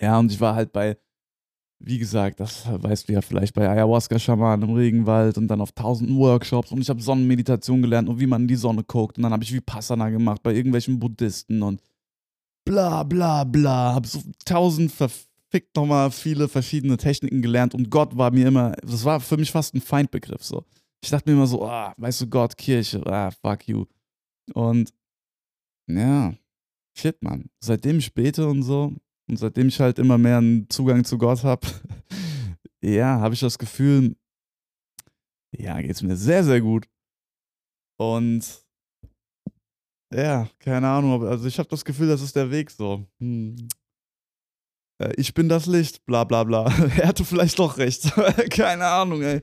Ja, 0.00 0.18
und 0.18 0.30
ich 0.30 0.40
war 0.40 0.54
halt 0.54 0.72
bei, 0.72 0.98
wie 1.80 1.98
gesagt, 1.98 2.40
das 2.40 2.66
weißt 2.66 3.08
du 3.08 3.14
ja 3.14 3.22
vielleicht, 3.22 3.54
bei 3.54 3.68
Ayahuasca-Schamanen 3.68 4.68
im 4.68 4.76
Regenwald 4.76 5.38
und 5.38 5.48
dann 5.48 5.60
auf 5.60 5.72
tausenden 5.72 6.16
Workshops 6.18 6.70
und 6.70 6.80
ich 6.80 6.90
habe 6.90 7.02
Sonnenmeditation 7.02 7.82
gelernt 7.82 8.08
und 8.08 8.20
wie 8.20 8.26
man 8.26 8.42
in 8.42 8.48
die 8.48 8.56
Sonne 8.56 8.84
guckt 8.84 9.16
und 9.16 9.24
dann 9.24 9.32
habe 9.32 9.42
ich 9.42 9.52
Vipassana 9.52 10.10
gemacht 10.10 10.42
bei 10.42 10.54
irgendwelchen 10.54 10.98
Buddhisten 11.00 11.62
und 11.62 11.80
bla 12.64 13.02
bla 13.02 13.44
bla, 13.44 13.94
habe 13.94 14.06
so 14.06 14.20
tausend 14.44 14.92
verfickt 14.92 15.74
nochmal 15.74 16.10
viele 16.10 16.48
verschiedene 16.48 16.96
Techniken 16.96 17.42
gelernt 17.42 17.74
und 17.74 17.90
Gott 17.90 18.16
war 18.16 18.30
mir 18.30 18.48
immer, 18.48 18.72
das 18.82 19.04
war 19.04 19.18
für 19.18 19.38
mich 19.38 19.50
fast 19.50 19.74
ein 19.74 19.80
Feindbegriff 19.80 20.44
so. 20.44 20.64
Ich 21.02 21.08
dachte 21.08 21.30
mir 21.30 21.36
immer 21.36 21.46
so, 21.46 21.66
ah, 21.66 21.94
weißt 21.96 22.20
du, 22.20 22.26
Gott, 22.26 22.56
Kirche, 22.58 23.02
ah, 23.06 23.30
fuck 23.30 23.66
you. 23.66 23.86
Und 24.52 24.92
ja, 25.86 26.34
shit, 26.96 27.22
Mann. 27.22 27.50
Seitdem 27.60 27.98
ich 27.98 28.14
bete 28.14 28.46
und 28.48 28.62
so, 28.62 28.94
und 29.28 29.36
seitdem 29.36 29.68
ich 29.68 29.80
halt 29.80 29.98
immer 29.98 30.18
mehr 30.18 30.38
einen 30.38 30.68
Zugang 30.70 31.04
zu 31.04 31.18
Gott 31.18 31.44
habe, 31.44 31.66
ja, 32.82 33.20
habe 33.20 33.34
ich 33.34 33.40
das 33.40 33.58
Gefühl, 33.58 34.16
ja, 35.56 35.80
geht 35.80 35.92
es 35.92 36.02
mir 36.02 36.16
sehr, 36.16 36.44
sehr 36.44 36.60
gut. 36.60 36.86
Und 37.98 38.44
ja, 40.12 40.48
keine 40.58 40.88
Ahnung, 40.88 41.24
also 41.24 41.46
ich 41.46 41.58
habe 41.58 41.68
das 41.68 41.84
Gefühl, 41.84 42.08
das 42.08 42.22
ist 42.22 42.34
der 42.34 42.50
Weg 42.50 42.70
so. 42.70 43.06
Hm. 43.20 43.68
Äh, 45.00 45.12
ich 45.16 45.34
bin 45.34 45.48
das 45.48 45.66
Licht, 45.66 46.04
bla 46.06 46.24
bla 46.24 46.44
bla. 46.44 46.64
er 46.96 47.08
hatte 47.08 47.24
vielleicht 47.24 47.58
doch 47.58 47.78
recht. 47.78 48.12
keine 48.50 48.86
Ahnung, 48.86 49.22
ey. 49.22 49.40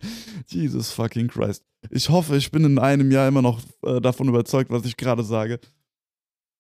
Jesus 0.48 0.92
fucking 0.92 1.28
Christ. 1.28 1.64
Ich 1.90 2.10
hoffe, 2.10 2.36
ich 2.36 2.52
bin 2.52 2.64
in 2.66 2.80
einem 2.80 3.12
Jahr 3.12 3.28
immer 3.28 3.42
noch 3.42 3.62
äh, 3.84 4.02
davon 4.02 4.28
überzeugt, 4.28 4.70
was 4.70 4.86
ich 4.86 4.98
gerade 4.98 5.24
sage. 5.24 5.60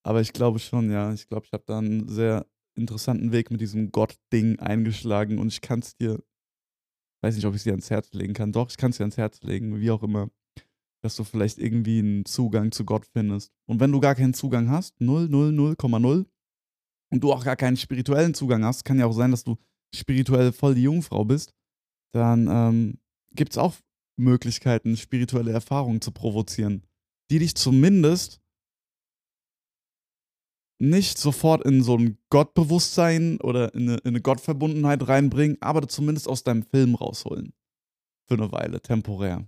Aber 0.07 0.21
ich 0.21 0.31
glaube 0.31 0.59
schon, 0.59 0.89
ja. 0.89 1.11
Ich 1.11 1.27
glaube, 1.27 1.45
ich 1.47 1.51
habe 1.51 1.65
da 1.67 1.79
einen 1.79 2.07
sehr 2.07 2.45
interessanten 2.75 3.33
Weg 3.33 3.51
mit 3.51 3.59
diesem 3.59 3.91
Gott-Ding 3.91 4.57
eingeschlagen 4.57 5.37
und 5.37 5.49
ich 5.49 5.59
kann 5.59 5.79
es 5.79 5.97
dir, 5.97 6.23
weiß 7.21 7.35
nicht, 7.35 7.43
ob 7.43 7.53
ich 7.53 7.57
es 7.57 7.63
dir 7.65 7.71
ans 7.71 7.89
Herz 7.89 8.13
legen 8.13 8.33
kann. 8.33 8.53
Doch, 8.53 8.69
ich 8.69 8.77
kann 8.77 8.91
es 8.91 8.97
dir 8.97 9.03
ans 9.03 9.17
Herz 9.17 9.41
legen, 9.41 9.81
wie 9.81 9.91
auch 9.91 10.03
immer, 10.03 10.29
dass 11.01 11.17
du 11.17 11.25
vielleicht 11.25 11.57
irgendwie 11.57 11.99
einen 11.99 12.23
Zugang 12.23 12.71
zu 12.71 12.85
Gott 12.85 13.05
findest. 13.05 13.51
Und 13.65 13.81
wenn 13.81 13.91
du 13.91 13.99
gar 13.99 14.15
keinen 14.15 14.33
Zugang 14.33 14.69
hast, 14.69 15.01
0, 15.01 15.27
0, 15.27 15.49
0,0, 15.49 16.25
und 17.09 17.21
du 17.21 17.33
auch 17.33 17.43
gar 17.43 17.57
keinen 17.57 17.75
spirituellen 17.75 18.33
Zugang 18.33 18.63
hast, 18.63 18.85
kann 18.85 18.99
ja 18.99 19.07
auch 19.07 19.13
sein, 19.13 19.31
dass 19.31 19.43
du 19.43 19.57
spirituell 19.93 20.53
voll 20.53 20.75
die 20.75 20.83
Jungfrau 20.83 21.25
bist, 21.25 21.53
dann 22.13 22.47
ähm, 22.49 22.99
gibt 23.33 23.51
es 23.51 23.57
auch 23.57 23.75
Möglichkeiten, 24.15 24.95
spirituelle 24.95 25.51
Erfahrungen 25.51 25.99
zu 25.99 26.13
provozieren, 26.13 26.85
die 27.29 27.39
dich 27.39 27.55
zumindest 27.55 28.39
nicht 30.79 31.17
sofort 31.17 31.65
in 31.65 31.83
so 31.83 31.97
ein 31.97 32.17
Gottbewusstsein 32.29 33.39
oder 33.41 33.73
in 33.73 33.89
eine, 33.89 33.97
in 33.99 34.09
eine 34.09 34.21
Gottverbundenheit 34.21 35.07
reinbringen, 35.07 35.57
aber 35.61 35.87
zumindest 35.87 36.27
aus 36.27 36.43
deinem 36.43 36.63
Film 36.63 36.95
rausholen. 36.95 37.53
Für 38.27 38.35
eine 38.35 38.51
Weile, 38.51 38.81
temporär. 38.81 39.47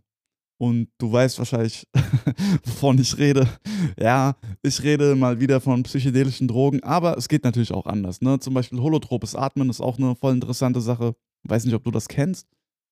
Und 0.57 0.89
du 0.97 1.11
weißt 1.11 1.37
wahrscheinlich, 1.39 1.87
wovon 2.65 2.99
ich 2.99 3.17
rede. 3.17 3.47
Ja, 3.97 4.35
ich 4.61 4.83
rede 4.83 5.15
mal 5.15 5.39
wieder 5.39 5.61
von 5.61 5.83
psychedelischen 5.83 6.47
Drogen, 6.47 6.83
aber 6.83 7.17
es 7.17 7.29
geht 7.29 7.45
natürlich 7.45 7.71
auch 7.71 7.85
anders. 7.85 8.21
Ne? 8.21 8.39
Zum 8.39 8.53
Beispiel 8.53 8.79
holotropes 8.79 9.35
Atmen 9.35 9.69
ist 9.69 9.79
auch 9.79 9.97
eine 9.97 10.15
voll 10.15 10.33
interessante 10.33 10.81
Sache. 10.81 11.15
Weiß 11.43 11.63
nicht, 11.63 11.75
ob 11.75 11.83
du 11.85 11.91
das 11.91 12.09
kennst. 12.09 12.47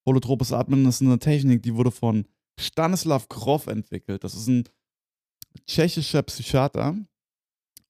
Holotropes 0.06 0.54
Atmen 0.54 0.86
ist 0.86 1.02
eine 1.02 1.20
Technik, 1.20 1.62
die 1.64 1.76
wurde 1.76 1.92
von 1.92 2.26
Stanislav 2.58 3.28
Grof 3.28 3.68
entwickelt. 3.68 4.24
Das 4.24 4.34
ist 4.34 4.48
ein 4.48 4.64
tschechischer 5.66 6.24
Psychiater, 6.24 6.96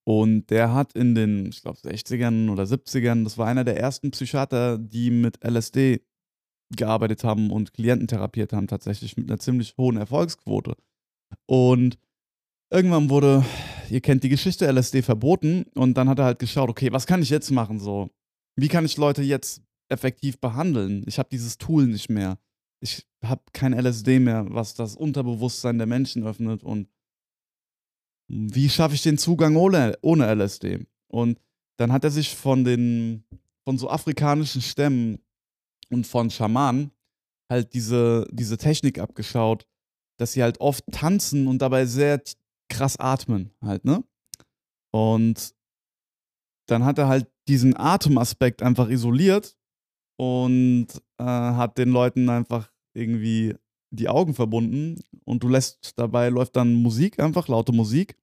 und 0.07 0.51
der 0.51 0.73
hat 0.73 0.93
in 0.93 1.15
den, 1.15 1.47
ich 1.47 1.61
glaube, 1.61 1.79
60ern 1.79 2.49
oder 2.49 2.63
70ern, 2.63 3.25
das 3.25 3.37
war 3.37 3.45
einer 3.45 3.65
der 3.65 3.75
ersten 3.77 4.11
Psychiater, 4.11 4.77
die 4.77 5.11
mit 5.11 5.43
LSD 5.43 5.99
gearbeitet 6.73 7.25
haben 7.25 7.51
und 7.51 7.73
Klienten 7.73 8.07
therapiert 8.07 8.53
haben, 8.53 8.67
tatsächlich 8.67 9.17
mit 9.17 9.29
einer 9.29 9.37
ziemlich 9.37 9.75
hohen 9.77 9.97
Erfolgsquote. 9.97 10.77
Und 11.45 11.99
irgendwann 12.71 13.09
wurde, 13.09 13.43
ihr 13.89 13.99
kennt 13.99 14.23
die 14.23 14.29
Geschichte, 14.29 14.71
LSD 14.71 15.01
verboten 15.01 15.65
und 15.75 15.95
dann 15.95 16.07
hat 16.07 16.19
er 16.19 16.25
halt 16.25 16.39
geschaut, 16.39 16.69
okay, 16.69 16.93
was 16.93 17.05
kann 17.05 17.21
ich 17.21 17.29
jetzt 17.29 17.51
machen 17.51 17.77
so? 17.77 18.09
Wie 18.55 18.69
kann 18.69 18.85
ich 18.85 18.95
Leute 18.95 19.23
jetzt 19.23 19.61
effektiv 19.89 20.39
behandeln? 20.39 21.03
Ich 21.05 21.19
habe 21.19 21.27
dieses 21.29 21.57
Tool 21.57 21.85
nicht 21.85 22.07
mehr. 22.07 22.37
Ich 22.79 23.05
habe 23.25 23.41
kein 23.51 23.73
LSD 23.73 24.19
mehr, 24.19 24.45
was 24.47 24.73
das 24.73 24.95
Unterbewusstsein 24.95 25.77
der 25.77 25.87
Menschen 25.87 26.23
öffnet 26.25 26.63
und 26.63 26.87
wie 28.27 28.69
schaffe 28.69 28.95
ich 28.95 29.03
den 29.03 29.17
Zugang 29.17 29.55
ohne, 29.55 29.97
ohne 30.01 30.33
LSD? 30.33 30.85
Und 31.07 31.39
dann 31.77 31.91
hat 31.91 32.03
er 32.03 32.11
sich 32.11 32.35
von 32.35 32.63
den, 32.63 33.23
von 33.63 33.77
so 33.77 33.89
afrikanischen 33.89 34.61
Stämmen 34.61 35.19
und 35.89 36.05
von 36.05 36.29
Schamanen 36.29 36.91
halt 37.49 37.73
diese, 37.73 38.27
diese 38.31 38.57
Technik 38.57 38.99
abgeschaut, 38.99 39.65
dass 40.17 40.33
sie 40.33 40.43
halt 40.43 40.59
oft 40.59 40.83
tanzen 40.91 41.47
und 41.47 41.61
dabei 41.61 41.85
sehr 41.85 42.21
krass 42.69 42.97
atmen 42.97 43.51
halt, 43.61 43.85
ne? 43.85 44.03
Und 44.91 45.53
dann 46.67 46.83
hat 46.83 46.97
er 46.97 47.07
halt 47.07 47.27
diesen 47.47 47.77
Atemaspekt 47.77 48.61
einfach 48.61 48.89
isoliert 48.89 49.55
und 50.17 50.87
äh, 51.17 51.23
hat 51.23 51.77
den 51.77 51.89
Leuten 51.89 52.29
einfach 52.29 52.69
irgendwie 52.93 53.55
die 53.91 54.09
Augen 54.09 54.33
verbunden 54.33 55.01
und 55.27 55.43
du 55.43 55.49
lässt 55.49 55.93
dabei 55.97 56.29
läuft 56.29 56.55
dann 56.55 56.73
Musik, 56.73 57.19
einfach 57.19 57.47
laute 57.49 57.73
Musik 57.73 58.15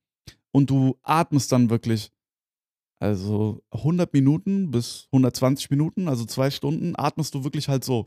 und 0.52 0.70
du 0.70 0.98
atmest 1.02 1.52
dann 1.52 1.70
wirklich. 1.70 2.10
Also 2.98 3.62
100 3.72 4.12
Minuten 4.14 4.70
bis 4.70 5.08
120 5.12 5.68
Minuten, 5.70 6.08
also 6.08 6.24
zwei 6.24 6.50
Stunden, 6.50 6.94
atmest 6.96 7.34
du 7.34 7.44
wirklich 7.44 7.68
halt 7.68 7.84
so. 7.84 8.06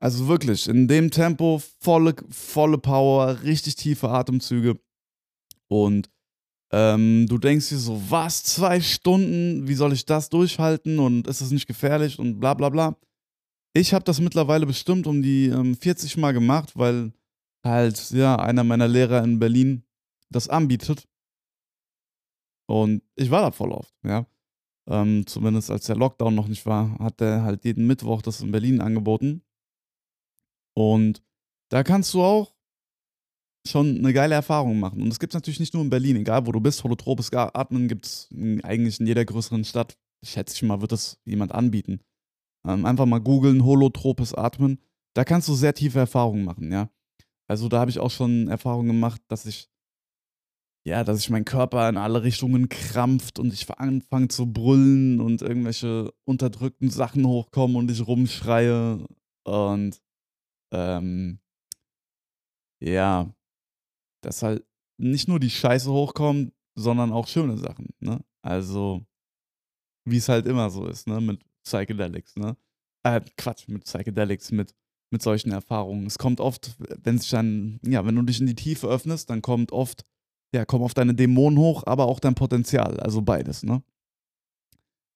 Also 0.00 0.28
wirklich, 0.28 0.68
in 0.68 0.88
dem 0.88 1.10
Tempo, 1.10 1.60
volle, 1.80 2.14
volle 2.30 2.78
Power, 2.78 3.42
richtig 3.42 3.74
tiefe 3.74 4.08
Atemzüge. 4.08 4.78
Und 5.66 6.08
ähm, 6.70 7.26
du 7.28 7.36
denkst 7.36 7.68
dir 7.68 7.78
so, 7.78 8.00
was, 8.08 8.44
zwei 8.44 8.80
Stunden, 8.80 9.66
wie 9.68 9.74
soll 9.74 9.92
ich 9.92 10.06
das 10.06 10.30
durchhalten 10.30 11.00
und 11.00 11.26
ist 11.26 11.40
das 11.40 11.50
nicht 11.50 11.66
gefährlich 11.66 12.18
und 12.18 12.38
bla 12.38 12.54
bla 12.54 12.70
bla. 12.70 12.96
Ich 13.78 13.94
habe 13.94 14.04
das 14.04 14.20
mittlerweile 14.20 14.66
bestimmt 14.66 15.06
um 15.06 15.22
die 15.22 15.46
ähm, 15.46 15.76
40 15.76 16.16
Mal 16.16 16.32
gemacht, 16.32 16.76
weil 16.76 17.12
halt, 17.64 18.10
ja, 18.10 18.34
einer 18.34 18.64
meiner 18.64 18.88
Lehrer 18.88 19.22
in 19.22 19.38
Berlin 19.38 19.84
das 20.30 20.48
anbietet. 20.48 21.06
Und 22.68 23.02
ich 23.14 23.30
war 23.30 23.40
da 23.40 23.52
voll 23.52 23.70
oft, 23.70 23.94
ja. 24.04 24.26
Ähm, 24.88 25.28
zumindest 25.28 25.70
als 25.70 25.86
der 25.86 25.94
Lockdown 25.94 26.34
noch 26.34 26.48
nicht 26.48 26.66
war, 26.66 26.98
hat 26.98 27.20
er 27.20 27.44
halt 27.44 27.64
jeden 27.64 27.86
Mittwoch 27.86 28.20
das 28.20 28.40
in 28.40 28.50
Berlin 28.50 28.80
angeboten. 28.80 29.42
Und 30.76 31.22
da 31.70 31.84
kannst 31.84 32.12
du 32.14 32.22
auch 32.24 32.56
schon 33.64 33.98
eine 33.98 34.12
geile 34.12 34.34
Erfahrung 34.34 34.80
machen. 34.80 35.02
Und 35.02 35.12
es 35.12 35.20
gibt 35.20 35.34
es 35.34 35.36
natürlich 35.36 35.60
nicht 35.60 35.74
nur 35.74 35.84
in 35.84 35.90
Berlin, 35.90 36.16
egal 36.16 36.48
wo 36.48 36.50
du 36.50 36.58
bist, 36.58 36.82
holotropes 36.82 37.32
Atmen 37.32 37.86
gibt 37.86 38.06
es 38.06 38.28
eigentlich 38.64 38.98
in 38.98 39.06
jeder 39.06 39.24
größeren 39.24 39.62
Stadt. 39.62 39.96
Schätze 40.24 40.56
ich 40.56 40.62
mal, 40.64 40.80
wird 40.80 40.90
das 40.90 41.20
jemand 41.24 41.52
anbieten. 41.52 42.00
Ähm, 42.68 42.84
einfach 42.84 43.06
mal 43.06 43.20
googeln, 43.20 43.64
holotropes 43.64 44.34
Atmen. 44.34 44.78
Da 45.14 45.24
kannst 45.24 45.48
du 45.48 45.54
sehr 45.54 45.74
tiefe 45.74 45.98
Erfahrungen 46.00 46.44
machen, 46.44 46.70
ja. 46.70 46.90
Also 47.48 47.68
da 47.68 47.80
habe 47.80 47.90
ich 47.90 47.98
auch 47.98 48.10
schon 48.10 48.48
Erfahrungen 48.48 48.88
gemacht, 48.88 49.22
dass 49.28 49.46
ich, 49.46 49.70
ja, 50.86 51.02
dass 51.02 51.16
sich 51.18 51.30
mein 51.30 51.46
Körper 51.46 51.88
in 51.88 51.96
alle 51.96 52.22
Richtungen 52.22 52.68
krampft 52.68 53.38
und 53.38 53.54
ich 53.54 53.70
anfange 53.70 54.28
zu 54.28 54.52
brüllen 54.52 55.18
und 55.20 55.40
irgendwelche 55.40 56.12
unterdrückten 56.24 56.90
Sachen 56.90 57.26
hochkommen 57.26 57.76
und 57.76 57.90
ich 57.90 58.06
rumschreie 58.06 59.06
und 59.44 60.02
ähm, 60.70 61.40
ja, 62.80 63.34
dass 64.22 64.42
halt 64.42 64.66
nicht 64.98 65.26
nur 65.26 65.40
die 65.40 65.50
Scheiße 65.50 65.90
hochkommt, 65.90 66.52
sondern 66.74 67.12
auch 67.12 67.28
schöne 67.28 67.56
Sachen, 67.56 67.88
ne? 68.00 68.22
Also, 68.42 69.06
wie 70.04 70.18
es 70.18 70.28
halt 70.28 70.46
immer 70.46 70.68
so 70.70 70.86
ist, 70.86 71.06
ne? 71.06 71.20
Mit 71.20 71.40
Psychedelics, 71.68 72.36
ne? 72.36 72.56
Äh, 73.04 73.20
Quatsch, 73.36 73.68
mit 73.68 73.84
Psychedelics, 73.84 74.50
mit 74.50 74.74
mit 75.10 75.22
solchen 75.22 75.52
Erfahrungen. 75.52 76.06
Es 76.06 76.18
kommt 76.18 76.40
oft, 76.40 76.76
wenn 77.02 77.18
sich 77.18 77.30
dann, 77.30 77.80
ja, 77.84 78.04
wenn 78.04 78.14
du 78.14 78.22
dich 78.22 78.40
in 78.40 78.46
die 78.46 78.54
Tiefe 78.54 78.88
öffnest, 78.88 79.30
dann 79.30 79.42
kommt 79.42 79.72
oft, 79.72 80.04
ja, 80.54 80.64
kommen 80.64 80.84
oft 80.84 80.98
deine 80.98 81.14
Dämonen 81.14 81.58
hoch, 81.58 81.84
aber 81.86 82.06
auch 82.06 82.20
dein 82.20 82.34
Potenzial, 82.34 82.98
also 83.00 83.22
beides, 83.22 83.62
ne? 83.62 83.82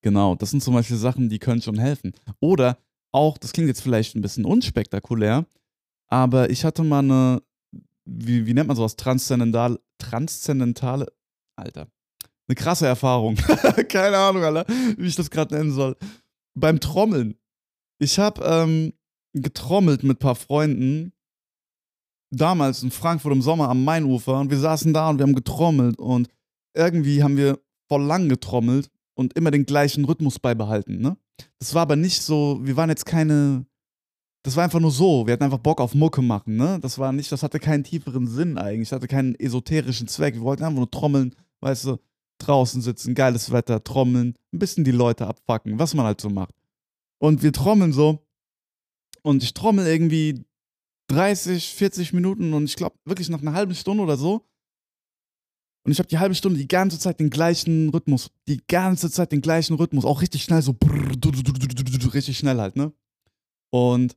Genau, 0.03 0.35
das 0.35 0.51
sind 0.51 0.63
zum 0.63 0.75
Beispiel 0.75 0.97
Sachen, 0.97 1.29
die 1.29 1.39
können 1.39 1.63
schon 1.63 1.79
helfen. 1.79 2.13
Oder 2.41 2.79
auch, 3.13 3.39
das 3.39 3.53
klingt 3.53 3.69
jetzt 3.69 3.83
vielleicht 3.83 4.17
ein 4.17 4.23
bisschen 4.23 4.45
unspektakulär, 4.45 5.47
aber 6.09 6.51
ich 6.51 6.65
hatte 6.65 6.83
mal 6.83 7.01
eine, 7.01 7.43
wie, 8.05 8.47
wie 8.47 8.55
nennt 8.55 8.69
man 8.69 8.77
sowas, 8.77 8.97
transzendentale, 8.97 9.81
transzendentale, 9.99 11.07
Alter, 11.55 11.89
eine 12.49 12.55
krasse 12.57 12.87
Erfahrung. 12.87 13.37
Keine 13.89 14.17
Ahnung, 14.17 14.43
Alter, 14.43 14.67
wie 14.97 15.07
ich 15.07 15.17
das 15.17 15.31
gerade 15.31 15.55
nennen 15.55 15.71
soll. 15.71 15.97
Beim 16.55 16.81
Trommeln. 16.81 17.37
Ich 17.99 18.19
habe 18.19 18.43
ähm, 18.45 18.93
getrommelt 19.33 20.03
mit 20.03 20.17
ein 20.17 20.21
paar 20.21 20.35
Freunden. 20.35 21.13
Damals 22.35 22.83
in 22.83 22.91
Frankfurt 22.91 23.33
im 23.33 23.43
Sommer 23.43 23.69
am 23.69 23.85
Mainufer 23.85 24.41
und 24.41 24.51
wir 24.51 24.59
saßen 24.59 24.95
da 24.95 25.11
und 25.11 25.19
wir 25.19 25.25
haben 25.25 25.35
getrommelt 25.35 25.99
und 25.99 26.29
irgendwie 26.75 27.23
haben 27.23 27.37
wir 27.37 27.61
voll 27.89 28.03
lang 28.03 28.31
getrommelt 28.31 28.89
und 29.15 29.35
immer 29.35 29.51
den 29.51 29.67
gleichen 29.67 30.07
Rhythmus 30.07 30.39
beibehalten, 30.39 30.99
ne? 30.99 31.19
Das 31.59 31.75
war 31.75 31.83
aber 31.83 31.97
nicht 31.97 32.23
so, 32.23 32.59
wir 32.63 32.77
waren 32.77 32.89
jetzt 32.89 33.05
keine, 33.05 33.67
das 34.45 34.57
war 34.57 34.65
einfach 34.65 34.81
nur 34.81 34.91
so, 34.91 35.27
wir 35.27 35.35
hatten 35.35 35.43
einfach 35.43 35.59
Bock 35.59 35.79
auf 35.79 35.95
Mucke 35.95 36.23
machen, 36.23 36.57
ne? 36.57 36.79
Das 36.81 36.99
war 36.99 37.13
nicht, 37.13 37.31
das 37.31 37.43
hatte 37.43 37.59
keinen 37.61 37.85
tieferen 37.85 38.27
Sinn 38.27 38.57
eigentlich, 38.57 38.89
das 38.89 38.97
hatte 38.97 39.09
keinen 39.09 39.35
esoterischen 39.35 40.09
Zweck. 40.09 40.35
Wir 40.35 40.43
wollten 40.43 40.65
einfach 40.65 40.79
nur 40.79 40.91
trommeln, 40.91 41.35
weißt 41.61 41.85
du, 41.85 41.99
draußen 42.47 42.83
sitzen, 42.83 43.15
geiles 43.15 43.53
Wetter, 43.53 43.83
trommeln, 43.83 44.37
ein 44.53 44.59
bisschen 44.59 44.85
die 44.85 44.91
Leute 44.91 45.27
abfacken, 45.27 45.79
was 45.79 45.95
man 45.95 46.07
halt 46.07 46.21
so 46.21 46.31
macht. 46.31 46.55
Und 47.19 47.43
wir 47.43 47.53
trommeln 47.53 47.93
so 47.93 48.27
und 49.23 49.43
ich 49.43 49.55
trommel 49.55 49.87
irgendwie 49.87 50.45
30, 51.09 51.75
40 51.75 52.13
Minuten 52.13 52.53
und 52.55 52.65
ich 52.65 52.77
glaube 52.77 52.97
wirklich 53.05 53.29
nach 53.29 53.43
einer 53.43 53.55
halben 53.55 53.75
Stunde 53.75 54.03
oder 54.03 54.17
so 54.17 54.47
und 55.85 55.91
ich 55.91 55.99
habe 55.99 56.09
die 56.09 56.19
halbe 56.19 56.35
Stunde 56.35 56.59
die 56.59 56.69
ganze 56.69 56.99
Zeit 56.99 57.19
den 57.19 57.31
gleichen 57.31 57.89
Rhythmus. 57.91 58.31
Die 58.47 58.61
ganze 58.69 59.11
Zeit 59.11 59.33
den 59.33 59.41
gleichen 59.41 59.75
Rhythmus. 59.75 60.05
Auch 60.05 60.23
richtig 60.23 60.45
schnell, 60.45 60.63
so 60.63 60.77
richtig 62.15 62.39
schnell 62.39 62.59
halt, 62.59 62.77
ne? 62.77 62.93
Und 63.71 64.17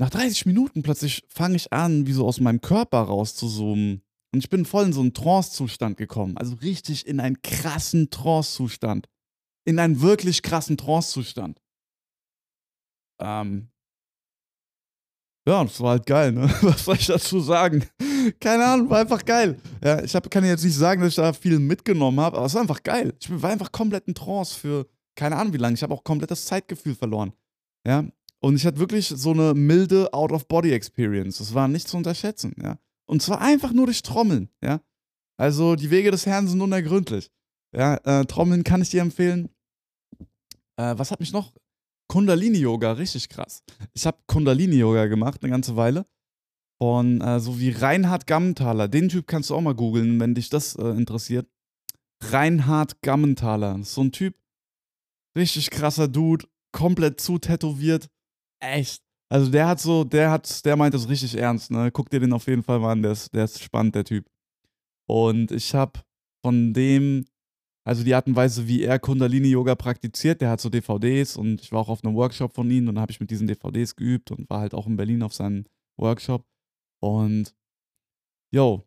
nach 0.00 0.10
30 0.10 0.46
Minuten 0.46 0.82
plötzlich 0.82 1.24
fange 1.28 1.56
ich 1.56 1.72
an, 1.72 2.06
wie 2.06 2.12
so 2.12 2.26
aus 2.26 2.38
meinem 2.38 2.60
Körper 2.60 3.00
rauszuzoomen. 3.00 4.02
Und 4.32 4.40
ich 4.40 4.50
bin 4.50 4.64
voll 4.64 4.86
in 4.86 4.92
so 4.92 5.00
einen 5.00 5.14
Trance-Zustand 5.14 5.96
gekommen. 5.96 6.36
Also 6.36 6.54
richtig 6.56 7.06
in 7.06 7.20
einen 7.20 7.40
krassen 7.42 8.10
Trance-Zustand. 8.10 9.08
In 9.64 9.78
einen 9.78 10.00
wirklich 10.02 10.42
krassen 10.42 10.76
Trance-Zustand. 10.76 11.60
Ähm, 13.20 13.70
ja, 15.46 15.64
das 15.64 15.80
war 15.80 15.92
halt 15.92 16.06
geil, 16.06 16.32
ne? 16.32 16.42
Was 16.60 16.84
soll 16.84 16.96
ich 16.96 17.06
dazu 17.06 17.40
sagen? 17.40 17.86
Keine 18.38 18.66
Ahnung, 18.66 18.90
war 18.90 19.00
einfach 19.00 19.24
geil. 19.24 19.58
Ja, 19.82 20.02
ich 20.02 20.14
hab, 20.14 20.30
kann 20.30 20.44
jetzt 20.44 20.62
nicht 20.64 20.76
sagen, 20.76 21.00
dass 21.00 21.10
ich 21.10 21.16
da 21.16 21.32
viel 21.32 21.58
mitgenommen 21.58 22.20
habe, 22.20 22.36
aber 22.36 22.46
es 22.46 22.54
war 22.54 22.60
einfach 22.60 22.82
geil. 22.82 23.14
Ich 23.18 23.30
war 23.30 23.50
einfach 23.50 23.72
komplett 23.72 24.06
in 24.08 24.14
Trance 24.14 24.54
für 24.54 24.86
keine 25.18 25.36
Ahnung 25.36 25.52
wie 25.52 25.58
lange. 25.58 25.74
Ich 25.74 25.82
habe 25.82 25.94
auch 25.94 26.04
komplett 26.04 26.30
das 26.30 26.44
Zeitgefühl 26.44 26.94
verloren. 26.94 27.32
Ja, 27.86 28.04
und 28.40 28.56
ich 28.56 28.64
hatte 28.64 28.78
wirklich 28.78 29.08
so 29.08 29.32
eine 29.32 29.54
milde 29.54 30.12
Out-of-Body-Experience. 30.12 31.38
Das 31.38 31.54
war 31.54 31.66
nicht 31.66 31.88
zu 31.88 31.96
unterschätzen, 31.96 32.54
ja. 32.62 32.78
Und 33.08 33.22
zwar 33.22 33.40
einfach 33.40 33.72
nur 33.72 33.86
durch 33.86 34.02
Trommeln, 34.02 34.50
ja. 34.62 34.80
Also 35.38 35.76
die 35.76 35.90
Wege 35.90 36.10
des 36.10 36.26
Herrn 36.26 36.48
sind 36.48 36.60
unergründlich. 36.60 37.30
Ja, 37.74 37.96
äh, 38.04 38.24
Trommeln 38.26 38.64
kann 38.64 38.82
ich 38.82 38.90
dir 38.90 39.02
empfehlen. 39.02 39.48
Äh, 40.76 40.94
was 40.96 41.10
hat 41.10 41.20
mich 41.20 41.32
noch 41.32 41.52
Kundalini-Yoga, 42.08 42.92
richtig 42.92 43.28
krass. 43.28 43.62
Ich 43.92 44.06
habe 44.06 44.18
Kundalini-Yoga 44.26 45.06
gemacht 45.06 45.42
eine 45.42 45.50
ganze 45.50 45.76
Weile. 45.76 46.06
Von 46.80 47.20
äh, 47.20 47.40
so 47.40 47.58
wie 47.58 47.70
Reinhard 47.70 48.26
Gammenthaler. 48.26 48.88
Den 48.88 49.08
Typ 49.08 49.26
kannst 49.26 49.50
du 49.50 49.54
auch 49.54 49.60
mal 49.60 49.74
googeln, 49.74 50.18
wenn 50.20 50.34
dich 50.34 50.48
das 50.48 50.76
äh, 50.76 50.88
interessiert. 50.88 51.48
Reinhard 52.22 53.02
Gammenthaler. 53.02 53.82
So 53.84 54.02
ein 54.02 54.12
Typ. 54.12 54.36
Richtig 55.36 55.70
krasser 55.70 56.08
Dude. 56.08 56.46
Komplett 56.72 57.20
zu 57.20 57.38
tätowiert. 57.38 58.08
Echt. 58.60 59.02
Also 59.30 59.50
der 59.50 59.68
hat 59.68 59.80
so, 59.80 60.04
der 60.04 60.30
hat, 60.30 60.64
der 60.64 60.76
meint 60.76 60.94
das 60.94 61.08
richtig 61.08 61.36
ernst, 61.36 61.70
ne? 61.70 61.90
Guck 61.92 62.08
dir 62.10 62.20
den 62.20 62.32
auf 62.32 62.46
jeden 62.46 62.62
Fall 62.62 62.78
mal 62.78 62.92
an, 62.92 63.02
der 63.02 63.12
ist, 63.12 63.34
der 63.34 63.44
ist 63.44 63.62
spannend, 63.62 63.94
der 63.94 64.04
Typ. 64.04 64.26
Und 65.06 65.50
ich 65.52 65.74
habe 65.74 66.00
von 66.42 66.72
dem 66.72 67.24
also 67.88 68.04
die 68.04 68.14
Art 68.14 68.26
und 68.26 68.36
Weise, 68.36 68.68
wie 68.68 68.82
er 68.82 68.98
Kundalini-Yoga 68.98 69.74
praktiziert, 69.74 70.42
der 70.42 70.50
hat 70.50 70.60
so 70.60 70.68
DVDs 70.68 71.38
und 71.38 71.62
ich 71.62 71.72
war 71.72 71.80
auch 71.80 71.88
auf 71.88 72.04
einem 72.04 72.14
Workshop 72.16 72.52
von 72.52 72.70
ihm 72.70 72.86
und 72.86 72.96
dann 72.96 73.00
habe 73.00 73.12
ich 73.12 73.18
mit 73.18 73.30
diesen 73.30 73.46
DVDs 73.46 73.96
geübt 73.96 74.30
und 74.30 74.50
war 74.50 74.60
halt 74.60 74.74
auch 74.74 74.86
in 74.86 74.98
Berlin 74.98 75.22
auf 75.22 75.32
seinem 75.32 75.64
Workshop. 75.98 76.44
Und 77.00 77.54
yo, 78.52 78.86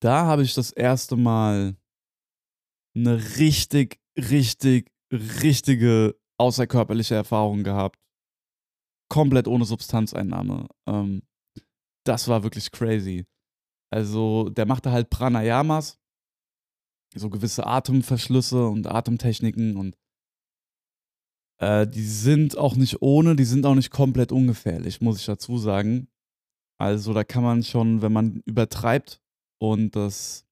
da 0.00 0.24
habe 0.24 0.44
ich 0.44 0.54
das 0.54 0.72
erste 0.72 1.16
Mal 1.16 1.76
eine 2.96 3.22
richtig, 3.36 4.00
richtig, 4.16 4.90
richtige 5.12 6.18
außerkörperliche 6.38 7.16
Erfahrung 7.16 7.64
gehabt. 7.64 8.01
Komplett 9.12 9.46
ohne 9.46 9.66
Substanzeinnahme. 9.66 10.68
Ähm, 10.88 11.22
das 12.04 12.28
war 12.28 12.42
wirklich 12.42 12.70
crazy. 12.70 13.26
Also, 13.90 14.48
der 14.48 14.64
machte 14.64 14.90
halt 14.90 15.10
Pranayamas 15.10 16.02
so 17.14 17.30
gewisse 17.30 17.66
Atemverschlüsse 17.66 18.66
und 18.66 18.86
Atemtechniken 18.86 19.76
und 19.76 19.96
äh, 21.60 21.86
die 21.86 22.04
sind 22.04 22.56
auch 22.56 22.74
nicht 22.74 23.02
ohne, 23.02 23.36
die 23.36 23.44
sind 23.44 23.66
auch 23.66 23.74
nicht 23.74 23.90
komplett 23.90 24.32
ungefährlich, 24.32 25.00
muss 25.00 25.18
ich 25.18 25.26
dazu 25.26 25.58
sagen. 25.58 26.08
Also 26.78 27.12
da 27.12 27.22
kann 27.22 27.42
man 27.42 27.62
schon, 27.62 28.02
wenn 28.02 28.12
man 28.12 28.42
übertreibt 28.46 29.20
und 29.60 29.94
das 29.94 30.46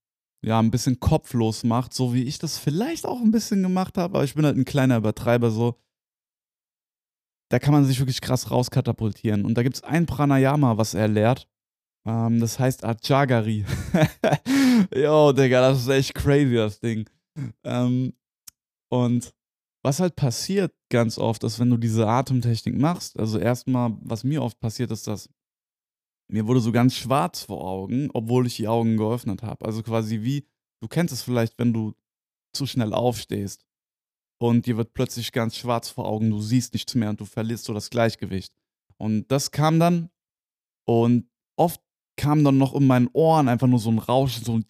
ja 0.44 0.58
ein 0.58 0.70
bisschen 0.70 1.00
kopflos 1.00 1.64
macht, 1.64 1.92
so 1.92 2.14
wie 2.14 2.24
ich 2.24 2.38
das 2.38 2.58
vielleicht 2.58 3.06
auch 3.06 3.20
ein 3.20 3.32
bisschen 3.32 3.62
gemacht 3.62 3.98
habe, 3.98 4.16
aber 4.16 4.24
ich 4.24 4.34
bin 4.34 4.44
halt 4.44 4.56
ein 4.56 4.64
kleiner 4.64 4.98
Übertreiber 4.98 5.50
so. 5.50 5.76
Da 7.50 7.58
kann 7.58 7.74
man 7.74 7.84
sich 7.84 7.98
wirklich 7.98 8.20
krass 8.20 8.50
rauskatapultieren. 8.50 9.44
Und 9.44 9.54
da 9.54 9.62
gibt 9.62 9.76
es 9.76 9.82
ein 9.82 10.06
Pranayama, 10.06 10.76
was 10.76 10.94
er 10.94 11.08
lehrt. 11.08 11.48
Ähm, 12.06 12.40
das 12.40 12.58
heißt 12.58 12.84
Achagari. 12.84 13.66
Jo, 14.94 15.32
Digga, 15.36 15.60
das 15.60 15.80
ist 15.80 15.88
echt 15.88 16.14
crazy, 16.14 16.54
das 16.54 16.80
Ding. 16.80 17.10
Ähm, 17.64 18.14
und 18.88 19.34
was 19.82 19.98
halt 19.98 20.14
passiert 20.14 20.72
ganz 20.90 21.18
oft, 21.18 21.42
ist, 21.42 21.58
wenn 21.58 21.70
du 21.70 21.76
diese 21.76 22.06
Atemtechnik 22.06 22.78
machst, 22.78 23.18
also 23.18 23.38
erstmal, 23.38 23.96
was 24.02 24.24
mir 24.24 24.42
oft 24.42 24.60
passiert, 24.60 24.90
ist, 24.90 25.06
dass 25.06 25.28
mir 26.30 26.46
wurde 26.46 26.60
so 26.60 26.70
ganz 26.70 26.94
schwarz 26.94 27.42
vor 27.42 27.64
Augen, 27.64 28.10
obwohl 28.14 28.46
ich 28.46 28.56
die 28.56 28.68
Augen 28.68 28.96
geöffnet 28.96 29.42
habe. 29.42 29.64
Also 29.64 29.82
quasi 29.82 30.22
wie, 30.22 30.46
du 30.80 30.86
kennst 30.86 31.12
es 31.12 31.22
vielleicht, 31.22 31.58
wenn 31.58 31.72
du 31.72 31.94
zu 32.52 32.66
schnell 32.66 32.94
aufstehst 32.94 33.66
und 34.40 34.64
dir 34.64 34.78
wird 34.78 34.94
plötzlich 34.94 35.32
ganz 35.32 35.54
schwarz 35.56 35.90
vor 35.90 36.06
Augen, 36.06 36.30
du 36.30 36.40
siehst 36.40 36.72
nichts 36.72 36.94
mehr 36.94 37.10
und 37.10 37.20
du 37.20 37.26
verlierst 37.26 37.66
so 37.66 37.74
das 37.74 37.90
Gleichgewicht. 37.90 38.54
Und 38.96 39.30
das 39.30 39.50
kam 39.50 39.78
dann 39.78 40.08
und 40.86 41.28
oft 41.56 41.80
kam 42.16 42.42
dann 42.42 42.56
noch 42.56 42.74
in 42.74 42.86
meinen 42.86 43.08
Ohren 43.12 43.48
einfach 43.48 43.66
nur 43.66 43.78
so 43.78 43.90
ein 43.90 43.98
Rauschen, 43.98 44.44
so 44.44 44.58
ein 44.58 44.64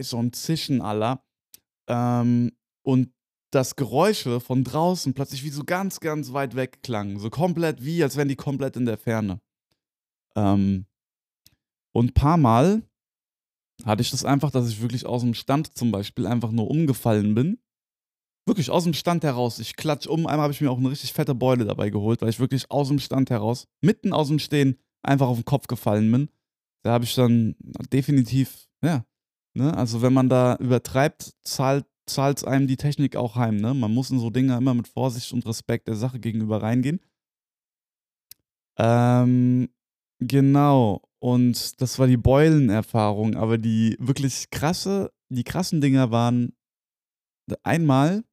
so 0.00 0.18
ein 0.18 0.32
Zischen 0.32 0.80
aller. 0.80 1.22
Ähm, 1.86 2.52
und 2.82 3.12
das 3.50 3.76
Geräusche 3.76 4.40
von 4.40 4.64
draußen 4.64 5.12
plötzlich 5.12 5.44
wie 5.44 5.50
so 5.50 5.64
ganz, 5.64 6.00
ganz 6.00 6.32
weit 6.32 6.56
weg 6.56 6.82
klangen. 6.82 7.18
So 7.18 7.28
komplett 7.28 7.84
wie, 7.84 8.02
als 8.02 8.16
wären 8.16 8.28
die 8.28 8.36
komplett 8.36 8.76
in 8.76 8.86
der 8.86 8.96
Ferne. 8.96 9.40
Ähm, 10.34 10.86
und 11.92 12.10
ein 12.10 12.14
paar 12.14 12.38
Mal 12.38 12.82
hatte 13.84 14.02
ich 14.02 14.10
das 14.10 14.24
einfach, 14.24 14.50
dass 14.50 14.68
ich 14.68 14.80
wirklich 14.80 15.06
aus 15.06 15.22
dem 15.22 15.34
Stand 15.34 15.76
zum 15.76 15.90
Beispiel 15.90 16.26
einfach 16.26 16.50
nur 16.50 16.70
umgefallen 16.70 17.34
bin 17.34 17.58
Wirklich 18.48 18.70
aus 18.70 18.84
dem 18.84 18.94
Stand 18.94 19.24
heraus. 19.24 19.58
Ich 19.58 19.76
klatsch 19.76 20.06
um. 20.06 20.26
Einmal 20.26 20.44
habe 20.44 20.54
ich 20.54 20.62
mir 20.62 20.70
auch 20.70 20.78
eine 20.78 20.90
richtig 20.90 21.12
fette 21.12 21.34
Beule 21.34 21.66
dabei 21.66 21.90
geholt, 21.90 22.22
weil 22.22 22.30
ich 22.30 22.40
wirklich 22.40 22.70
aus 22.70 22.88
dem 22.88 22.98
Stand 22.98 23.28
heraus, 23.28 23.68
mitten 23.82 24.14
aus 24.14 24.28
dem 24.28 24.38
Stehen, 24.38 24.78
einfach 25.02 25.28
auf 25.28 25.36
den 25.36 25.44
Kopf 25.44 25.66
gefallen 25.66 26.10
bin. 26.10 26.30
Da 26.82 26.92
habe 26.92 27.04
ich 27.04 27.14
dann 27.14 27.56
definitiv, 27.92 28.66
ja, 28.82 29.04
ne, 29.52 29.76
also 29.76 30.00
wenn 30.00 30.14
man 30.14 30.30
da 30.30 30.56
übertreibt, 30.56 31.34
zahlt 31.42 31.84
zahlt 32.06 32.42
einem 32.46 32.66
die 32.66 32.78
Technik 32.78 33.16
auch 33.16 33.36
heim, 33.36 33.56
ne? 33.56 33.74
Man 33.74 33.92
muss 33.92 34.10
in 34.10 34.18
so 34.18 34.30
Dinge 34.30 34.56
immer 34.56 34.72
mit 34.72 34.88
Vorsicht 34.88 35.30
und 35.34 35.44
Respekt 35.44 35.88
der 35.88 35.96
Sache 35.96 36.18
gegenüber 36.18 36.62
reingehen. 36.62 37.00
Ähm, 38.78 39.68
genau. 40.18 41.02
Und 41.20 41.80
das 41.80 41.98
war 41.98 42.06
die 42.06 42.16
Beulenerfahrung, 42.16 43.34
aber 43.34 43.58
die 43.58 43.96
wirklich 43.98 44.50
krasse, 44.50 45.12
die 45.28 45.44
krassen 45.44 45.80
Dinger 45.80 46.10
waren 46.10 46.52
einmal 47.62 48.24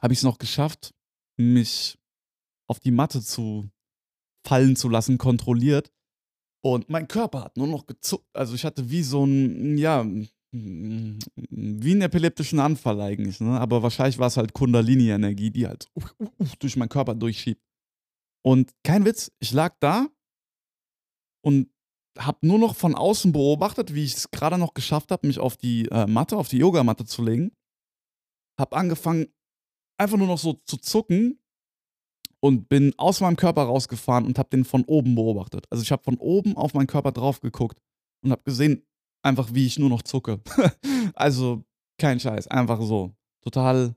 habe 0.00 0.12
ich 0.12 0.20
es 0.20 0.24
noch 0.24 0.38
geschafft, 0.38 0.94
mich 1.36 1.98
auf 2.68 2.80
die 2.80 2.90
Matte 2.90 3.20
zu 3.22 3.70
fallen 4.46 4.76
zu 4.76 4.88
lassen, 4.88 5.18
kontrolliert. 5.18 5.92
Und 6.62 6.88
mein 6.88 7.08
Körper 7.08 7.44
hat 7.44 7.56
nur 7.56 7.66
noch 7.66 7.86
gezuckt. 7.86 8.26
Also 8.32 8.54
ich 8.54 8.64
hatte 8.64 8.90
wie 8.90 9.02
so 9.02 9.24
ein, 9.24 9.76
ja, 9.76 10.04
wie 10.52 11.90
einen 11.90 12.02
epileptischen 12.02 12.60
Anfall 12.60 13.00
eigentlich. 13.00 13.40
Ne? 13.40 13.58
Aber 13.60 13.82
wahrscheinlich 13.82 14.18
war 14.18 14.26
es 14.26 14.36
halt 14.36 14.52
Kundalini-Energie, 14.52 15.50
die 15.50 15.66
halt 15.66 15.90
durch 16.58 16.76
meinen 16.76 16.88
Körper 16.88 17.14
durchschiebt. 17.14 17.62
Und 18.42 18.72
kein 18.84 19.04
Witz, 19.04 19.30
ich 19.38 19.52
lag 19.52 19.76
da 19.80 20.08
und 21.42 21.70
habe 22.18 22.46
nur 22.46 22.58
noch 22.58 22.74
von 22.76 22.94
außen 22.94 23.32
beobachtet, 23.32 23.94
wie 23.94 24.04
ich 24.04 24.14
es 24.14 24.30
gerade 24.30 24.58
noch 24.58 24.74
geschafft 24.74 25.10
habe, 25.10 25.26
mich 25.26 25.38
auf 25.38 25.56
die 25.56 25.86
äh, 25.86 26.06
Matte, 26.06 26.36
auf 26.36 26.48
die 26.48 26.58
Yogamatte 26.58 27.04
zu 27.04 27.22
legen. 27.22 27.52
Habe 28.58 28.76
angefangen, 28.76 29.28
einfach 29.98 30.18
nur 30.18 30.26
noch 30.26 30.38
so 30.38 30.54
zu 30.64 30.76
zucken 30.76 31.38
und 32.40 32.68
bin 32.68 32.94
aus 32.98 33.20
meinem 33.20 33.36
Körper 33.36 33.62
rausgefahren 33.62 34.26
und 34.26 34.38
habe 34.38 34.50
den 34.50 34.64
von 34.64 34.84
oben 34.84 35.14
beobachtet. 35.14 35.66
Also 35.70 35.82
ich 35.82 35.92
habe 35.92 36.02
von 36.02 36.16
oben 36.16 36.56
auf 36.56 36.74
meinen 36.74 36.86
Körper 36.86 37.12
drauf 37.12 37.40
geguckt 37.40 37.78
und 38.22 38.32
habe 38.32 38.42
gesehen, 38.42 38.86
einfach 39.22 39.52
wie 39.54 39.66
ich 39.66 39.78
nur 39.78 39.90
noch 39.90 40.02
zucke. 40.02 40.40
also 41.14 41.64
kein 41.98 42.18
Scheiß, 42.18 42.48
einfach 42.48 42.80
so. 42.80 43.14
Total, 43.42 43.94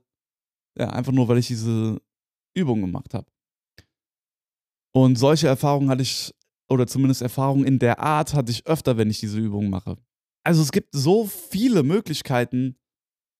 ja, 0.78 0.90
einfach 0.90 1.12
nur, 1.12 1.28
weil 1.28 1.38
ich 1.38 1.48
diese 1.48 2.00
Übung 2.54 2.80
gemacht 2.80 3.14
habe. 3.14 3.26
Und 4.92 5.16
solche 5.16 5.48
Erfahrungen 5.48 5.90
hatte 5.90 6.02
ich, 6.02 6.34
oder 6.74 6.86
zumindest 6.86 7.22
Erfahrungen 7.22 7.64
in 7.64 7.78
der 7.78 8.00
Art 8.00 8.34
hatte 8.34 8.52
ich 8.52 8.66
öfter, 8.66 8.96
wenn 8.96 9.10
ich 9.10 9.20
diese 9.20 9.38
Übung 9.38 9.70
mache. 9.70 9.96
Also 10.44 10.60
es 10.60 10.72
gibt 10.72 10.90
so 10.92 11.26
viele 11.26 11.82
Möglichkeiten, 11.82 12.76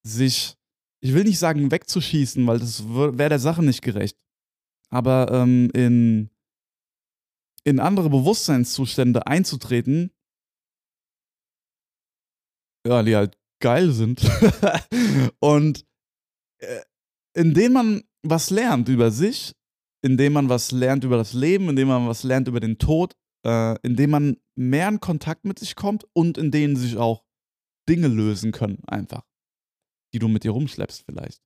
sich, 0.03 0.57
ich 1.01 1.13
will 1.13 1.25
nicht 1.25 1.39
sagen 1.39 1.71
wegzuschießen, 1.71 2.47
weil 2.47 2.59
das 2.59 2.89
wäre 2.89 3.29
der 3.29 3.39
Sache 3.39 3.63
nicht 3.63 3.83
gerecht. 3.83 4.19
Aber 4.91 5.31
ähm, 5.33 5.71
in, 5.75 6.31
in 7.65 7.81
andere 7.81 8.09
Bewusstseinszustände 8.09 9.27
einzutreten, 9.27 10.11
ja, 12.87 13.03
die 13.03 13.17
halt 13.17 13.37
geil 13.61 13.91
sind. 13.93 14.23
und 15.41 15.87
äh, 16.59 16.83
indem 17.35 17.73
man 17.73 18.05
was 18.23 18.51
lernt 18.51 18.89
über 18.89 19.11
sich, 19.11 19.55
indem 20.03 20.35
man 20.35 20.49
was 20.49 20.71
lernt 20.71 21.05
über 21.05 21.17
das 21.17 21.33
Leben, 21.33 21.71
indem 21.71 21.89
man 21.89 22.07
was 22.07 22.23
lernt 22.23 22.49
über 22.49 22.61
den 22.61 22.79
Tod, 22.79 23.15
äh, 23.45 23.79
indem 23.83 24.11
man 24.11 24.37
mehr 24.55 24.89
in 24.89 25.01
Kontakt 25.01 25.45
mit 25.45 25.59
sich 25.59 25.77
kommt 25.77 26.05
und 26.13 26.39
in 26.39 26.51
denen 26.51 26.77
sich 26.77 26.97
auch 26.97 27.25
Dinge 27.89 28.09
lösen 28.09 28.53
können, 28.53 28.83
einfach, 28.87 29.27
die 30.13 30.19
du 30.19 30.29
mit 30.29 30.45
dir 30.45 30.53
rumschleppst 30.53 31.05
vielleicht. 31.05 31.43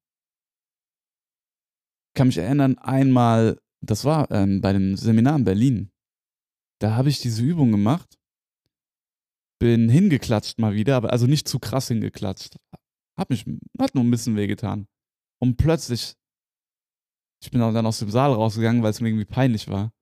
Ich 2.11 2.15
kann 2.15 2.29
mich 2.29 2.39
erinnern, 2.39 2.79
einmal, 2.79 3.61
das 3.81 4.05
war 4.05 4.31
ähm, 4.31 4.61
bei 4.61 4.73
dem 4.73 4.97
Seminar 4.97 5.37
in 5.37 5.45
Berlin, 5.45 5.91
da 6.81 6.95
habe 6.95 7.09
ich 7.09 7.21
diese 7.21 7.43
Übung 7.43 7.71
gemacht 7.71 8.19
bin 9.59 9.89
hingeklatscht 9.89 10.59
mal 10.59 10.75
wieder, 10.75 10.97
aber 10.97 11.11
also 11.13 11.27
nicht 11.27 11.49
zu 11.49 11.59
krass 11.59 11.89
hingeklatscht. 11.89 12.57
Hat 13.17 13.31
mich, 13.31 13.45
hat 13.79 13.95
nur 13.95 14.05
ein 14.05 14.11
bisschen 14.11 14.37
wehgetan. 14.37 14.87
Und 15.41 15.57
plötzlich, 15.57 16.15
ich 17.43 17.51
bin 17.51 17.61
dann 17.61 17.87
aus 17.87 17.99
dem 17.99 18.11
Saal 18.11 18.33
rausgegangen, 18.33 18.83
weil 18.83 18.91
es 18.91 19.01
mir 19.01 19.09
irgendwie 19.09 19.25
peinlich 19.25 19.69
war. 19.69 19.93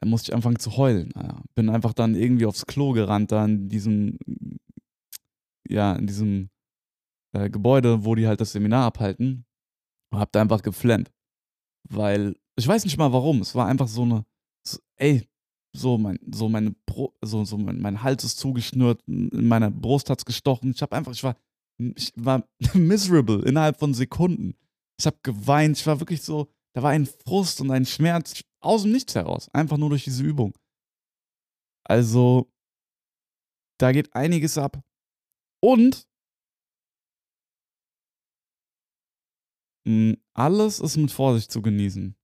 Dann 0.00 0.10
musste 0.10 0.30
ich 0.30 0.34
anfangen 0.34 0.58
zu 0.58 0.76
heulen. 0.76 1.12
Bin 1.54 1.68
einfach 1.68 1.92
dann 1.92 2.14
irgendwie 2.14 2.46
aufs 2.46 2.66
Klo 2.66 2.92
gerannt, 2.92 3.32
da 3.32 3.44
in 3.44 3.68
diesem, 3.68 4.18
ja, 5.68 5.94
in 5.94 6.06
diesem 6.06 6.50
äh, 7.32 7.50
Gebäude, 7.50 8.04
wo 8.04 8.14
die 8.14 8.26
halt 8.26 8.40
das 8.40 8.52
Seminar 8.52 8.86
abhalten. 8.86 9.44
Und 10.12 10.18
hab 10.18 10.32
da 10.32 10.40
einfach 10.40 10.62
geflennt. 10.62 11.10
Weil, 11.88 12.34
ich 12.56 12.66
weiß 12.66 12.84
nicht 12.84 12.96
mal 12.96 13.12
warum, 13.12 13.42
es 13.42 13.54
war 13.54 13.66
einfach 13.66 13.88
so 13.88 14.02
eine, 14.02 14.24
so, 14.66 14.78
ey, 14.96 15.28
so 15.72 15.98
mein, 15.98 16.18
so 16.32 16.48
meine 16.48 16.72
Bro 16.86 17.14
so, 17.22 17.44
so 17.44 17.56
mein, 17.58 17.80
mein 17.80 18.02
Hals 18.02 18.24
ist 18.24 18.38
zugeschnürt, 18.38 19.02
in 19.06 19.46
meiner 19.46 19.70
Brust 19.70 20.10
hat 20.10 20.18
es 20.18 20.24
gestochen. 20.24 20.72
Ich 20.74 20.82
habe 20.82 20.96
einfach, 20.96 21.12
ich 21.12 21.22
war, 21.22 21.36
ich 21.78 22.12
war 22.16 22.44
miserable 22.74 23.42
innerhalb 23.42 23.78
von 23.78 23.94
Sekunden. 23.94 24.56
Ich 24.98 25.06
habe 25.06 25.18
geweint, 25.22 25.78
ich 25.78 25.86
war 25.86 26.00
wirklich 26.00 26.22
so, 26.22 26.48
da 26.74 26.82
war 26.82 26.90
ein 26.90 27.06
Frust 27.06 27.60
und 27.60 27.70
ein 27.70 27.86
Schmerz 27.86 28.42
aus 28.60 28.82
dem 28.82 28.92
Nichts 28.92 29.14
heraus, 29.14 29.48
einfach 29.52 29.76
nur 29.76 29.90
durch 29.90 30.04
diese 30.04 30.22
Übung. 30.24 30.56
Also, 31.84 32.52
da 33.78 33.92
geht 33.92 34.14
einiges 34.14 34.58
ab. 34.58 34.82
Und 35.62 36.08
hm, 39.86 40.16
alles 40.34 40.80
ist 40.80 40.96
mit 40.96 41.10
Vorsicht 41.10 41.50
zu 41.50 41.62
genießen. 41.62 42.14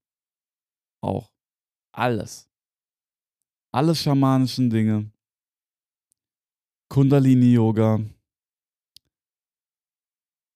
Auch. 1.03 1.33
Alles 1.93 2.49
alle 3.77 3.95
schamanischen 3.95 4.71
Dinge, 4.71 5.13
Kundalini-Yoga, 6.89 8.01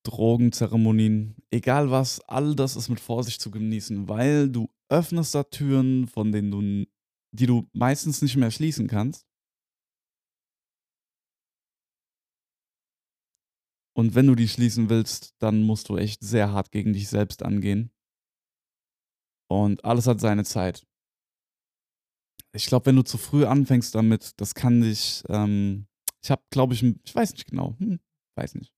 Drogenzeremonien, 0.05 1.37
egal 1.51 1.91
was, 1.91 2.21
all 2.21 2.55
das 2.55 2.77
ist 2.77 2.89
mit 2.89 2.99
Vorsicht 2.99 3.43
zu 3.43 3.51
genießen, 3.51 4.09
weil 4.09 4.49
du 4.49 4.71
öffnest 4.91 5.35
da 5.35 5.45
Türen, 5.45 6.07
von 6.07 6.33
denen 6.33 6.51
du, 6.51 6.91
die 7.33 7.47
du 7.47 7.69
meistens 7.73 8.23
nicht 8.23 8.37
mehr 8.37 8.51
schließen 8.51 8.89
kannst. 8.89 9.27
Und 13.97 14.15
wenn 14.15 14.27
du 14.27 14.35
die 14.35 14.49
schließen 14.49 14.89
willst, 14.89 15.35
dann 15.39 15.63
musst 15.63 15.89
du 15.89 15.97
echt 15.97 16.23
sehr 16.23 16.53
hart 16.53 16.71
gegen 16.73 16.93
dich 16.93 17.09
selbst 17.09 17.43
angehen. 17.43 17.91
Und 19.49 19.85
alles 19.85 20.07
hat 20.07 20.21
seine 20.21 20.45
Zeit 20.45 20.87
ich 22.53 22.67
glaube, 22.67 22.87
wenn 22.87 22.97
du 22.97 23.03
zu 23.03 23.19
früh 23.19 23.45
anfängst 23.45 23.95
damit, 23.95 24.41
das 24.41 24.55
kann 24.55 24.81
dich, 24.81 25.23
ähm, 25.29 25.87
ich 26.23 26.31
habe, 26.31 26.43
glaube 26.51 26.75
ich, 26.75 26.83
ich 26.83 27.15
weiß 27.15 27.33
nicht 27.33 27.49
genau, 27.49 27.77
hm, 27.79 28.01
weiß 28.37 28.57
nicht. 28.57 28.73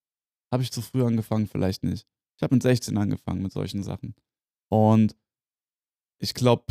Habe 0.53 0.63
ich 0.63 0.71
zu 0.71 0.83
früh 0.83 1.03
angefangen? 1.03 1.47
Vielleicht 1.47 1.83
nicht. 1.83 2.07
Ich 2.37 2.43
habe 2.43 2.55
mit 2.55 2.63
16 2.63 2.97
angefangen 2.99 3.43
mit 3.43 3.53
solchen 3.53 3.83
Sachen. 3.83 4.15
Und 4.71 5.17
ich 6.23 6.35
glaube, 6.35 6.65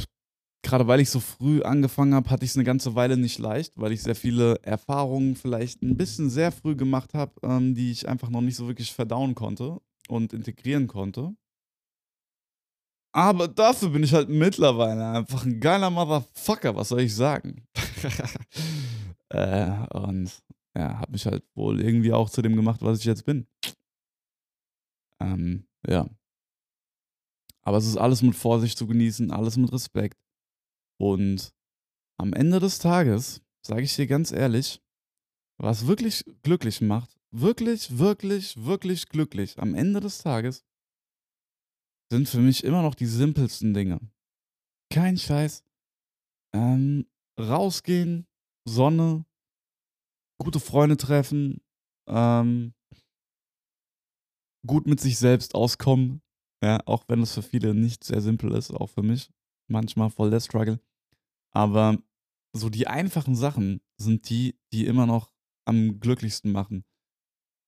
gerade 0.63 0.87
weil 0.87 1.01
ich 1.01 1.09
so 1.09 1.19
früh 1.19 1.61
angefangen 1.61 2.13
habe, 2.15 2.29
hatte 2.29 2.45
ich 2.45 2.51
es 2.51 2.57
eine 2.57 2.63
ganze 2.63 2.95
Weile 2.95 3.17
nicht 3.17 3.37
leicht, 3.37 3.73
weil 3.75 3.91
ich 3.91 4.01
sehr 4.01 4.15
viele 4.15 4.55
Erfahrungen 4.63 5.35
vielleicht 5.35 5.81
ein 5.81 5.97
bisschen 5.97 6.29
sehr 6.29 6.51
früh 6.51 6.75
gemacht 6.75 7.13
habe, 7.13 7.33
ähm, 7.43 7.75
die 7.75 7.91
ich 7.91 8.07
einfach 8.07 8.29
noch 8.29 8.41
nicht 8.41 8.55
so 8.55 8.67
wirklich 8.67 8.93
verdauen 8.93 9.35
konnte 9.35 9.81
und 10.07 10.33
integrieren 10.33 10.87
konnte. 10.87 11.35
Aber 13.13 13.49
dafür 13.49 13.89
bin 13.89 14.03
ich 14.03 14.13
halt 14.13 14.29
mittlerweile 14.29 15.05
einfach 15.11 15.45
ein 15.45 15.59
geiler 15.59 15.89
Motherfucker, 15.89 16.75
was 16.77 16.89
soll 16.89 17.01
ich 17.01 17.13
sagen? 17.13 17.67
äh, 19.29 19.85
und 19.93 20.31
ja, 20.77 20.99
hab 20.99 21.09
mich 21.09 21.25
halt 21.25 21.43
wohl 21.55 21.81
irgendwie 21.81 22.13
auch 22.13 22.29
zu 22.29 22.41
dem 22.41 22.55
gemacht, 22.55 22.81
was 22.81 22.99
ich 22.99 23.05
jetzt 23.05 23.25
bin. 23.25 23.47
Ähm, 25.19 25.65
ja. 25.85 26.07
Aber 27.63 27.77
es 27.77 27.85
ist 27.85 27.97
alles 27.97 28.21
mit 28.21 28.35
Vorsicht 28.35 28.77
zu 28.77 28.87
genießen, 28.87 29.31
alles 29.31 29.57
mit 29.57 29.71
Respekt. 29.71 30.19
Und 30.99 31.53
am 32.19 32.33
Ende 32.33 32.59
des 32.59 32.79
Tages, 32.79 33.41
sage 33.65 33.83
ich 33.83 33.95
dir 33.95 34.07
ganz 34.07 34.31
ehrlich, 34.31 34.81
was 35.57 35.87
wirklich 35.87 36.25
glücklich 36.43 36.81
macht, 36.81 37.19
wirklich, 37.31 37.97
wirklich, 37.97 38.63
wirklich 38.63 39.09
glücklich 39.09 39.59
am 39.59 39.75
Ende 39.75 39.99
des 39.99 40.19
Tages, 40.19 40.65
sind 42.11 42.27
für 42.27 42.39
mich 42.39 42.63
immer 42.63 42.81
noch 42.81 42.95
die 42.95 43.05
simpelsten 43.05 43.73
Dinge. 43.73 43.99
Kein 44.91 45.17
Scheiß. 45.17 45.63
Ähm, 46.53 47.07
rausgehen, 47.39 48.27
Sonne, 48.67 49.25
gute 50.37 50.59
Freunde 50.59 50.97
treffen, 50.97 51.61
ähm, 52.07 52.73
gut 54.67 54.87
mit 54.87 54.99
sich 54.99 55.17
selbst 55.17 55.55
auskommen. 55.55 56.21
Ja, 56.63 56.79
auch 56.85 57.05
wenn 57.07 57.21
es 57.21 57.33
für 57.33 57.41
viele 57.41 57.73
nicht 57.73 58.03
sehr 58.03 58.21
simpel 58.21 58.53
ist, 58.53 58.71
auch 58.71 58.87
für 58.87 59.03
mich. 59.03 59.31
Manchmal 59.67 60.09
voll 60.09 60.29
der 60.29 60.41
Struggle. 60.41 60.79
Aber 61.51 61.97
so 62.53 62.69
die 62.69 62.87
einfachen 62.87 63.35
Sachen 63.35 63.81
sind 63.97 64.29
die, 64.29 64.59
die 64.73 64.85
immer 64.85 65.05
noch 65.05 65.33
am 65.65 65.99
glücklichsten 65.99 66.51
machen. 66.51 66.83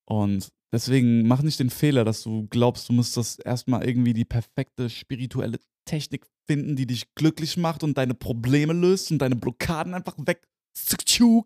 Und 0.05 0.51
Deswegen 0.73 1.27
mach 1.27 1.43
nicht 1.43 1.59
den 1.59 1.69
Fehler, 1.69 2.03
dass 2.03 2.23
du 2.23 2.47
glaubst, 2.47 2.89
du 2.89 2.93
müsstest 2.93 3.45
erstmal 3.45 3.87
irgendwie 3.87 4.13
die 4.13 4.25
perfekte 4.25 4.89
spirituelle 4.89 5.59
Technik 5.85 6.25
finden, 6.47 6.75
die 6.75 6.87
dich 6.87 7.13
glücklich 7.13 7.57
macht 7.57 7.83
und 7.83 7.95
deine 7.95 8.15
Probleme 8.15 8.73
löst 8.73 9.11
und 9.11 9.19
deine 9.19 9.35
Blockaden 9.35 9.93
einfach 9.93 10.15
weg 10.17 10.41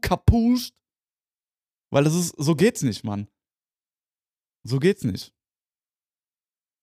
kapuscht. 0.02 0.74
Weil 1.92 2.06
das 2.06 2.16
ist, 2.16 2.36
so 2.38 2.56
geht's 2.56 2.84
nicht, 2.84 3.04
Mann. 3.04 3.28
So 4.64 4.80
geht's 4.80 5.04
nicht. 5.04 5.34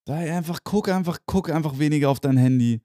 Sei 0.06 0.34
einfach, 0.34 0.60
guck 0.64 0.88
einfach, 0.88 1.18
guck 1.26 1.50
einfach 1.50 1.78
weniger 1.78 2.10
auf 2.10 2.20
dein 2.20 2.36
Handy. 2.36 2.82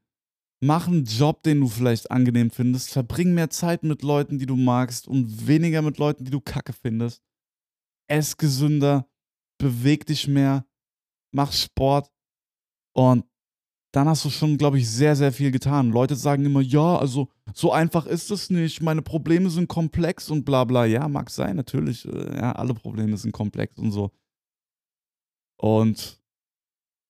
Mach 0.61 0.87
einen 0.87 1.05
Job, 1.05 1.43
den 1.43 1.61
du 1.61 1.67
vielleicht 1.67 2.11
angenehm 2.11 2.51
findest. 2.51 2.91
Verbring 2.91 3.33
mehr 3.33 3.49
Zeit 3.49 3.83
mit 3.83 4.01
Leuten, 4.03 4.39
die 4.39 4.45
du 4.45 4.55
magst 4.55 5.07
und 5.07 5.47
weniger 5.47 5.81
mit 5.81 5.97
Leuten, 5.97 6.25
die 6.25 6.31
du 6.31 6.41
kacke 6.41 6.73
findest. 6.73 7.21
Ess 8.07 8.37
gesünder 8.37 9.09
beweg 9.59 10.05
dich 10.05 10.27
mehr, 10.27 10.65
mach 11.31 11.51
Sport 11.51 12.11
und 12.93 13.25
dann 13.91 14.07
hast 14.07 14.23
du 14.23 14.29
schon, 14.29 14.57
glaube 14.57 14.77
ich, 14.77 14.89
sehr, 14.89 15.15
sehr 15.15 15.31
viel 15.31 15.51
getan. 15.51 15.91
Leute 15.91 16.15
sagen 16.15 16.45
immer, 16.45 16.61
ja, 16.61 16.97
also 16.97 17.27
so 17.53 17.71
einfach 17.71 18.05
ist 18.05 18.29
es 18.29 18.49
nicht, 18.49 18.81
meine 18.81 19.01
Probleme 19.01 19.49
sind 19.49 19.67
komplex 19.67 20.29
und 20.29 20.45
bla 20.45 20.63
bla. 20.63 20.85
Ja, 20.85 21.07
mag 21.07 21.29
sein, 21.29 21.55
natürlich. 21.55 22.05
Äh, 22.05 22.37
ja, 22.37 22.51
alle 22.51 22.75
Probleme 22.75 23.17
sind 23.17 23.31
komplex 23.31 23.77
und 23.79 23.91
so. 23.91 24.11
Und 25.57 26.18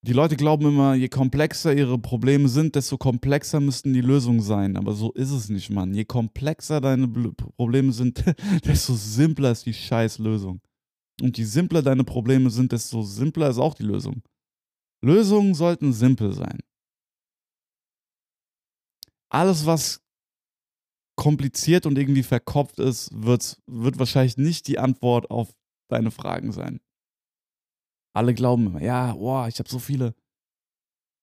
die 0.02 0.14
Leute 0.14 0.38
glauben 0.38 0.66
immer, 0.66 0.94
je 0.94 1.10
komplexer 1.10 1.74
ihre 1.74 2.00
Probleme 2.00 2.48
sind, 2.48 2.76
desto 2.76 2.98
komplexer 2.98 3.60
müssten 3.60 3.94
die 3.94 4.02
Lösungen 4.02 4.42
sein. 4.42 4.78
Aber 4.78 4.94
so 4.94 5.12
ist 5.12 5.32
es 5.32 5.50
nicht, 5.50 5.70
Mann. 5.70 5.94
Je 5.94 6.06
komplexer 6.06 6.80
deine 6.80 7.08
Probleme 7.08 7.92
sind, 7.92 8.24
desto 8.66 8.94
simpler 8.94 9.52
ist 9.52 9.66
die 9.66 9.74
scheiß 9.74 10.20
Lösung. 10.20 10.62
Und 11.22 11.38
je 11.38 11.44
simpler 11.44 11.82
deine 11.82 12.06
Probleme 12.06 12.50
sind, 12.50 12.72
desto 12.72 13.02
simpler 13.04 13.50
ist 13.50 13.58
auch 13.58 13.74
die 13.74 13.84
Lösung. 13.84 14.24
Lösungen 15.02 15.54
sollten 15.54 15.92
simpel 15.92 16.34
sein. 16.34 16.60
Alles, 19.30 19.66
was 19.66 20.02
kompliziert 21.18 21.86
und 21.86 21.98
irgendwie 21.98 22.24
verkopft 22.24 22.80
ist, 22.80 23.10
wird, 23.14 23.58
wird 23.68 24.00
wahrscheinlich 24.00 24.38
nicht 24.38 24.68
die 24.68 24.80
Antwort 24.80 25.30
auf 25.30 25.54
deine 25.90 26.12
Fragen 26.12 26.54
sein. 26.54 26.80
Alle 28.14 28.34
glauben 28.34 28.68
immer, 28.68 28.82
ja, 28.82 29.14
boah, 29.14 29.48
ich 29.48 29.60
habe 29.60 29.70
so 29.70 29.80
viele, 29.80 30.16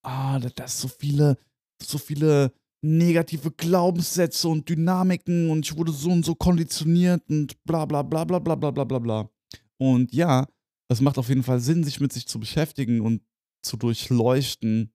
ah, 0.03 0.39
das 0.39 0.75
ist 0.75 0.81
so 0.81 0.89
viele, 0.89 1.39
so 1.83 1.99
viele 1.99 2.53
negative 2.83 3.51
Glaubenssätze 3.51 4.49
und 4.49 4.69
Dynamiken 4.69 5.51
und 5.51 5.67
ich 5.67 5.77
wurde 5.77 5.93
so 5.93 6.11
und 6.11 6.25
so 6.25 6.35
konditioniert 6.35 7.23
und 7.29 7.63
bla 7.65 7.85
bla 7.85 8.03
bla 8.03 8.25
bla 8.25 8.39
bla 8.39 8.55
bla 8.55 8.71
bla 8.71 8.85
bla 8.85 8.99
bla. 8.99 9.31
Und 9.79 10.13
ja, 10.13 10.47
es 10.89 11.01
macht 11.01 11.19
auf 11.19 11.29
jeden 11.29 11.43
Fall 11.43 11.61
Sinn, 11.61 11.85
sich 11.85 12.01
mit 12.01 12.13
sich 12.13 12.27
zu 12.27 12.39
beschäftigen 12.39 13.01
und 13.01 13.23
zu 13.63 13.77
durchleuchten 13.77 14.93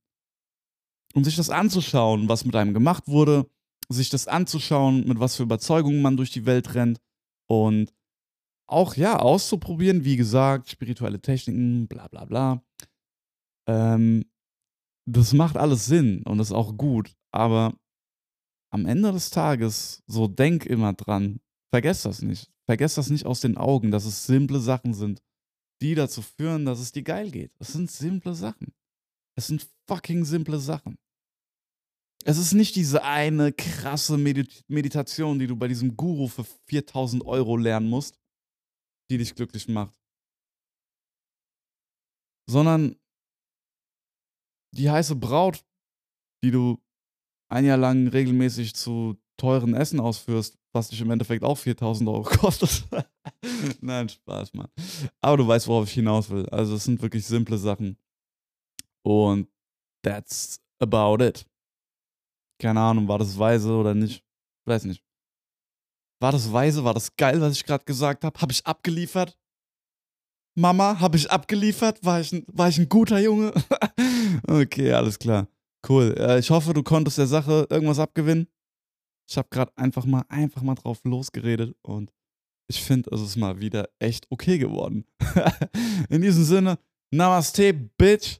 und 1.13 1.23
sich 1.25 1.35
das 1.35 1.49
anzuschauen, 1.49 2.29
was 2.29 2.45
mit 2.45 2.55
einem 2.55 2.73
gemacht 2.73 3.07
wurde, 3.07 3.49
sich 3.89 4.09
das 4.09 4.27
anzuschauen, 4.27 5.05
mit 5.07 5.19
was 5.19 5.35
für 5.35 5.43
Überzeugungen 5.43 6.01
man 6.01 6.15
durch 6.15 6.31
die 6.31 6.45
Welt 6.45 6.73
rennt 6.73 7.01
und 7.47 7.93
auch 8.71 8.95
ja 8.95 9.19
auszuprobieren, 9.19 10.05
wie 10.05 10.15
gesagt, 10.15 10.69
spirituelle 10.69 11.21
Techniken, 11.21 11.87
bla 11.87 12.07
bla 12.07 12.25
bla. 12.25 12.63
Ähm, 13.67 14.25
das 15.05 15.33
macht 15.33 15.57
alles 15.57 15.85
Sinn 15.85 16.23
und 16.23 16.39
ist 16.39 16.51
auch 16.51 16.77
gut, 16.77 17.13
aber 17.31 17.73
am 18.71 18.85
Ende 18.85 19.11
des 19.11 19.29
Tages, 19.29 20.01
so 20.07 20.27
denk 20.27 20.65
immer 20.65 20.93
dran, 20.93 21.39
vergesst 21.73 22.05
das 22.05 22.21
nicht. 22.21 22.49
Vergesst 22.65 22.97
das 22.97 23.09
nicht 23.09 23.25
aus 23.25 23.41
den 23.41 23.57
Augen, 23.57 23.91
dass 23.91 24.05
es 24.05 24.25
simple 24.25 24.59
Sachen 24.59 24.93
sind, 24.93 25.21
die 25.81 25.95
dazu 25.95 26.21
führen, 26.21 26.65
dass 26.65 26.79
es 26.79 26.91
dir 26.91 27.03
geil 27.03 27.31
geht. 27.31 27.51
Es 27.59 27.73
sind 27.73 27.91
simple 27.91 28.33
Sachen. 28.33 28.73
Es 29.35 29.47
sind 29.47 29.67
fucking 29.87 30.23
simple 30.23 30.59
Sachen. 30.59 30.97
Es 32.23 32.37
ist 32.37 32.53
nicht 32.53 32.75
diese 32.75 33.03
eine 33.03 33.51
krasse 33.51 34.17
Medit 34.17 34.63
Meditation, 34.67 35.39
die 35.39 35.47
du 35.47 35.55
bei 35.55 35.67
diesem 35.67 35.97
Guru 35.97 36.27
für 36.27 36.45
4000 36.67 37.25
Euro 37.25 37.57
lernen 37.57 37.89
musst, 37.89 38.20
die 39.11 39.17
dich 39.17 39.35
glücklich 39.35 39.67
macht. 39.67 39.93
Sondern 42.49 42.95
die 44.73 44.89
heiße 44.89 45.15
Braut, 45.15 45.65
die 46.43 46.51
du 46.51 46.81
ein 47.49 47.65
Jahr 47.65 47.77
lang 47.77 48.07
regelmäßig 48.07 48.73
zu 48.73 49.17
teuren 49.37 49.73
Essen 49.73 49.99
ausführst, 49.99 50.57
was 50.73 50.89
dich 50.89 51.01
im 51.01 51.11
Endeffekt 51.11 51.43
auch 51.43 51.57
4000 51.57 52.09
Euro 52.09 52.23
kostet. 52.39 52.87
Nein, 53.81 54.07
Spaß, 54.07 54.53
Mann. 54.53 54.69
Aber 55.19 55.37
du 55.37 55.47
weißt, 55.47 55.67
worauf 55.67 55.87
ich 55.87 55.93
hinaus 55.93 56.29
will. 56.29 56.47
Also, 56.49 56.75
es 56.75 56.85
sind 56.85 57.01
wirklich 57.01 57.25
simple 57.25 57.57
Sachen. 57.57 57.97
Und 59.03 59.49
that's 60.03 60.61
about 60.79 61.21
it. 61.21 61.45
Keine 62.59 62.79
Ahnung, 62.79 63.07
war 63.07 63.19
das 63.19 63.37
weise 63.37 63.73
oder 63.73 63.93
nicht? 63.93 64.23
Weiß 64.65 64.85
nicht. 64.85 65.03
War 66.21 66.31
das 66.31 66.53
weise? 66.53 66.83
War 66.83 66.93
das 66.93 67.15
geil, 67.15 67.41
was 67.41 67.53
ich 67.53 67.65
gerade 67.65 67.83
gesagt 67.83 68.23
habe? 68.23 68.39
Habe 68.39 68.51
ich 68.51 68.65
abgeliefert? 68.67 69.35
Mama, 70.55 70.99
habe 70.99 71.17
ich 71.17 71.31
abgeliefert? 71.31 72.05
War 72.05 72.21
ich, 72.21 72.31
ein, 72.31 72.45
war 72.47 72.69
ich 72.69 72.77
ein 72.77 72.89
guter 72.89 73.19
Junge? 73.19 73.51
okay, 74.47 74.93
alles 74.93 75.17
klar. 75.17 75.47
Cool. 75.87 76.13
Äh, 76.17 76.37
ich 76.37 76.51
hoffe, 76.51 76.73
du 76.73 76.83
konntest 76.83 77.17
der 77.17 77.25
Sache 77.25 77.65
irgendwas 77.71 77.97
abgewinnen. 77.97 78.47
Ich 79.27 79.35
habe 79.35 79.47
gerade 79.49 79.75
einfach 79.77 80.05
mal, 80.05 80.23
einfach 80.29 80.61
mal 80.61 80.75
drauf 80.75 80.99
losgeredet 81.05 81.75
und 81.81 82.11
ich 82.67 82.83
finde, 82.83 83.09
es 83.15 83.21
ist 83.21 83.35
mal 83.35 83.59
wieder 83.59 83.89
echt 83.97 84.27
okay 84.29 84.59
geworden. 84.59 85.05
In 86.09 86.21
diesem 86.21 86.43
Sinne, 86.43 86.77
Namaste, 87.09 87.73
Bitch. 87.73 88.39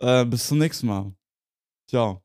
Äh, 0.00 0.24
bis 0.24 0.48
zum 0.48 0.58
nächsten 0.58 0.86
Mal. 0.86 1.12
Ciao. 1.86 2.22